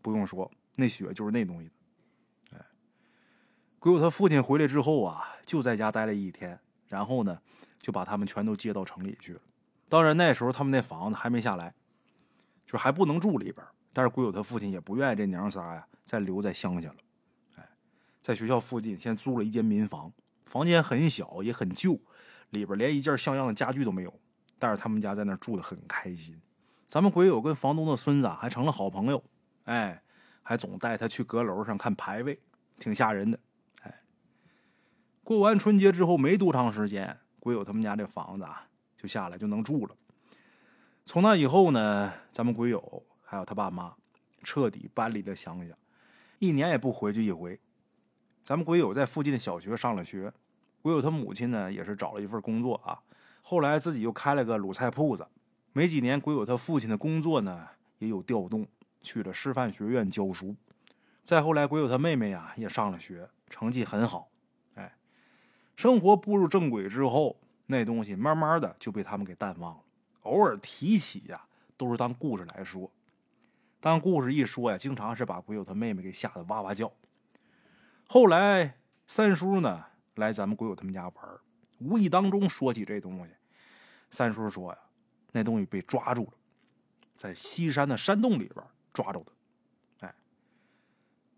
[0.00, 1.74] 不用说，那血就是那东西的。
[3.80, 6.58] 鬼友他父亲回来之后啊，就在家待了一天，
[6.88, 7.40] 然后呢，
[7.78, 9.40] 就把他们全都接到城里去了。
[9.88, 11.72] 当然那时候他们那房子还没下来，
[12.66, 13.64] 就还不能住里边。
[13.92, 16.96] 但是鬼友他父亲也不愿意这娘仨呀再留在乡下了。
[17.56, 17.68] 哎，
[18.20, 20.12] 在学校附近先租了一间民房，
[20.44, 22.00] 房间很小也很旧，
[22.50, 24.12] 里边连一件像样的家具都没有。
[24.58, 26.36] 但是他们家在那住的很开心。
[26.88, 29.22] 咱们鬼友跟房东的孙子还成了好朋友。
[29.66, 30.02] 哎，
[30.42, 32.40] 还总带他去阁楼上看牌位，
[32.80, 33.38] 挺吓人的。
[35.28, 38.66] 过完春节之后没多长时间，鬼友他们家这房子啊
[38.96, 39.94] 就下来就能住了。
[41.04, 43.92] 从那以后呢，咱们鬼友还有他爸妈
[44.42, 45.74] 彻底搬离了乡下，
[46.38, 47.60] 一年也不回去一回。
[48.42, 50.32] 咱们鬼友在附近的小学上了学，
[50.80, 52.98] 鬼友他母亲呢也是找了一份工作啊，
[53.42, 55.28] 后来自己又开了个卤菜铺子。
[55.74, 57.68] 没几年，鬼友他父亲的工作呢
[57.98, 58.66] 也有调动。
[59.02, 60.56] 去了师范学院教书，
[61.22, 64.30] 再后来，鬼友他妹妹呀也上了学，成绩很好。
[65.78, 69.80] 生活步入正轨之后，那东西慢慢的就被他们给淡忘了。
[70.22, 71.40] 偶尔提起呀，
[71.76, 72.90] 都是当故事来说。
[73.78, 76.92] 当故事一说呀，经常是把鬼友他妹妹给吓得哇哇叫。
[78.08, 78.74] 后来
[79.06, 79.84] 三叔呢
[80.16, 81.14] 来咱们鬼友他们家玩，
[81.78, 83.32] 无意当中说起这东西。
[84.10, 84.78] 三叔说呀，
[85.30, 86.32] 那东西被抓住了，
[87.14, 88.66] 在西山的山洞里边。
[88.92, 89.32] 抓着的，
[90.00, 90.12] 哎，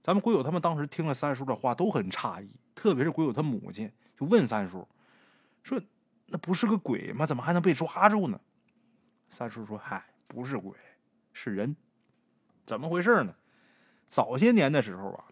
[0.00, 4.86] 咱们鬼友他们当时听了三叔的话都很诧异，特别是鬼友他母亲就问三叔
[5.62, 5.80] 说
[6.28, 7.24] ：“那不是个鬼吗？
[7.24, 8.38] 怎么还能被抓住呢？”
[9.30, 10.76] 三叔说：“嗨，不是鬼，
[11.32, 11.74] 是人。
[12.66, 13.34] 怎么回事呢？
[14.06, 15.24] 早些年的时候啊，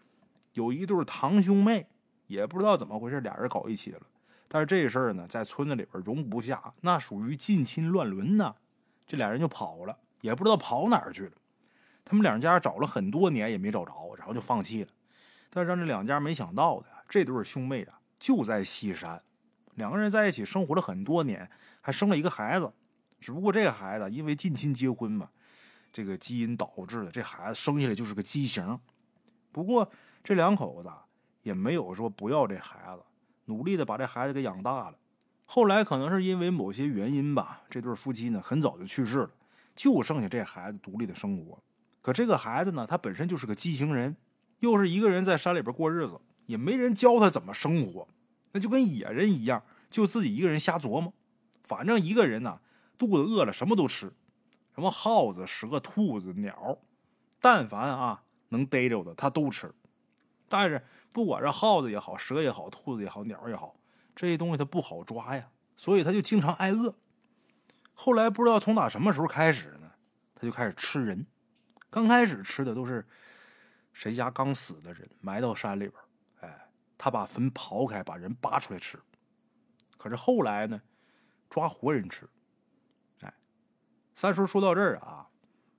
[0.53, 1.87] 有一对堂兄妹，
[2.25, 4.01] 也不知道怎么回事，俩人搞一起了。
[4.47, 8.55] 但是这事儿呢，在村子里边容不下，那属于近亲乱伦呐。
[9.05, 11.33] 这俩人就跑了，也不知道跑哪儿去了。”
[12.03, 14.89] 他们两家找了很多年也没找着，然后就放弃了。
[15.51, 19.21] 但让这两家没想到的，这对兄妹啊就在西山，
[19.75, 21.49] 两个人在一起生活了很多年，
[21.81, 22.71] 还生了一个孩子。
[23.19, 25.29] 只不过这个孩子因为近亲结婚嘛，
[25.91, 28.79] 这个基因导致的，这孩子生下来就是个畸形。
[29.51, 29.89] 不过
[30.23, 30.89] 这两口子
[31.41, 33.03] 也没有说不要这孩子，
[33.45, 34.97] 努力的把这孩子给养大了。
[35.45, 39.31] 后来可能是因为某些原因吧，这对夫妻呢很早就去世了，
[39.75, 41.57] 就剩下这孩子独立的生活。
[42.01, 44.15] 可这个孩子呢，他本身就是个畸形人，
[44.59, 48.07] 又是一个人在山里边过日子，也没人教他怎么生活，
[48.53, 51.13] 那就跟野人一样，就自己一个人瞎琢磨。
[51.61, 52.59] 反正一个人呢，
[52.97, 54.11] 肚子饿了什么都吃，
[54.73, 56.79] 什么耗子、蛇、兔子、鸟，
[57.39, 59.71] 但凡啊能逮着的他都吃。
[60.47, 63.75] 但是不管是耗子也好，蛇也好，兔子也好，鸟也好，
[64.15, 66.95] 这些东西他不好抓呀，所以他就经常挨饿。
[67.93, 69.91] 后来不知道从哪什么时候开始呢，
[70.33, 71.27] 他就开始吃人。
[71.91, 73.07] 刚开始吃的都是
[73.93, 75.93] 谁家刚死的人，埋到山里边，
[76.99, 78.99] 他把坟刨开，把人扒出来吃。
[79.97, 80.79] 可是后来呢，
[81.49, 82.29] 抓活人吃，
[83.21, 83.33] 哎
[84.13, 85.27] 三叔说到这儿啊，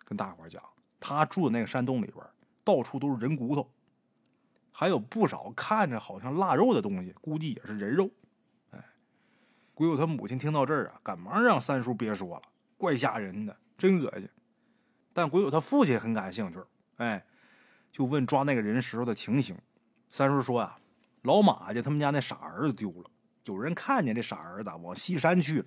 [0.05, 0.63] 跟大伙讲，
[0.99, 2.25] 他住的那个山洞里边，
[2.65, 3.71] 到处都是人骨头，
[4.73, 8.11] 还有不少看着好像腊肉的东西，估计也是人肉。
[8.71, 8.83] 哎，
[9.75, 12.43] 鬼友他母亲听到这儿啊，赶忙让三叔别说了，
[12.79, 14.27] 怪吓人的，真恶心。
[15.13, 16.59] 但鬼友他父亲很感兴趣，
[16.97, 17.27] 哎，
[17.93, 19.59] 就问抓那个人时候的情形。
[20.09, 20.80] 三叔说啊，
[21.23, 23.11] 老马家他们家那傻儿子丢了，
[23.45, 25.67] 有人看见这傻儿子往西山去了，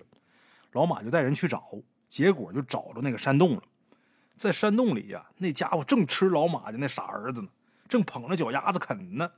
[0.72, 1.62] 老马就带人去找，
[2.08, 3.62] 结果就找着那个山洞了。
[4.36, 7.48] 在山洞里呀，那家伙正吃老马家那傻儿子呢，
[7.88, 9.30] 正捧着脚丫子啃呢。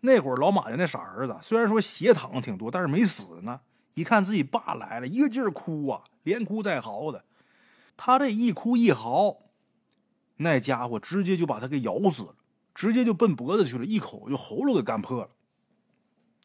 [0.00, 3.60] 那会儿老马家那傻儿子虽然说血淌挺多，但是没死呢。
[3.94, 7.24] 一看自己爸来了，一个劲儿哭啊，连哭带嚎的。
[7.96, 9.36] 他这一哭一嚎，
[10.38, 12.34] 那家伙直接就把他给咬死了，
[12.74, 15.30] 直接就奔脖子去了，一口就喉咙给干破了。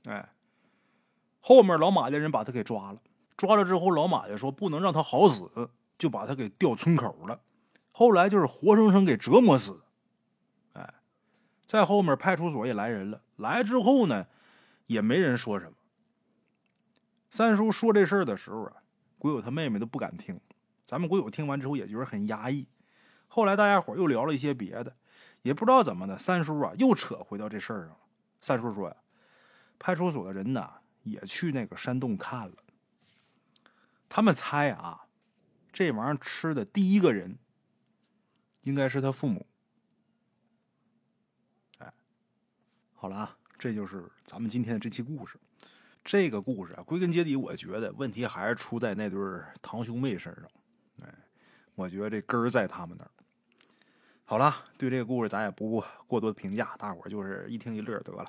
[0.06, 0.30] 哎，
[1.40, 3.02] 后面老马家人把他给抓了，
[3.36, 7.40] 抓了之后，老马家说不能让他好死，就把他给吊村口了。
[7.92, 9.82] 后来就是活生生给折磨死。
[10.74, 10.94] 哎，
[11.66, 14.28] 在后面派出所也来人了，来之后呢，
[14.86, 15.74] 也没人说什么。
[17.30, 18.74] 三叔说这事儿的时候啊，
[19.18, 20.40] 鬼友他妹妹都不敢听。
[20.86, 22.66] 咱们鬼友听完之后也觉得很压抑。
[23.28, 24.96] 后来大家伙又聊了一些别的，
[25.48, 27.98] 也不知道怎么的，三叔啊又扯回到这事儿上了。
[28.42, 28.96] 三叔说呀，
[29.80, 30.70] 派出所的人呢
[31.04, 32.56] 也去那个山洞看了，
[34.10, 35.08] 他们猜啊，
[35.72, 37.38] 这玩意儿吃的第一个人
[38.64, 39.48] 应该是他父母。
[41.80, 41.94] 哎，
[42.94, 45.40] 好了啊，这就是咱们今天的这期故事。
[46.04, 49.20] 这个故事啊，归根结底，我觉得问题还是出在那对
[49.62, 50.44] 堂兄妹身上。
[51.02, 51.14] 哎，
[51.76, 53.12] 我觉得这根儿在他们那儿。
[54.30, 58.26] 好了，对这个故事咱也不过多的评价，大伙儿就是一听一乐得了。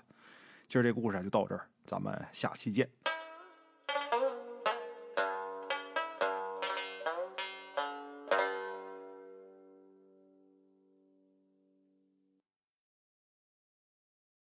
[0.69, 2.89] 今儿这故事就到这儿，咱们下期见。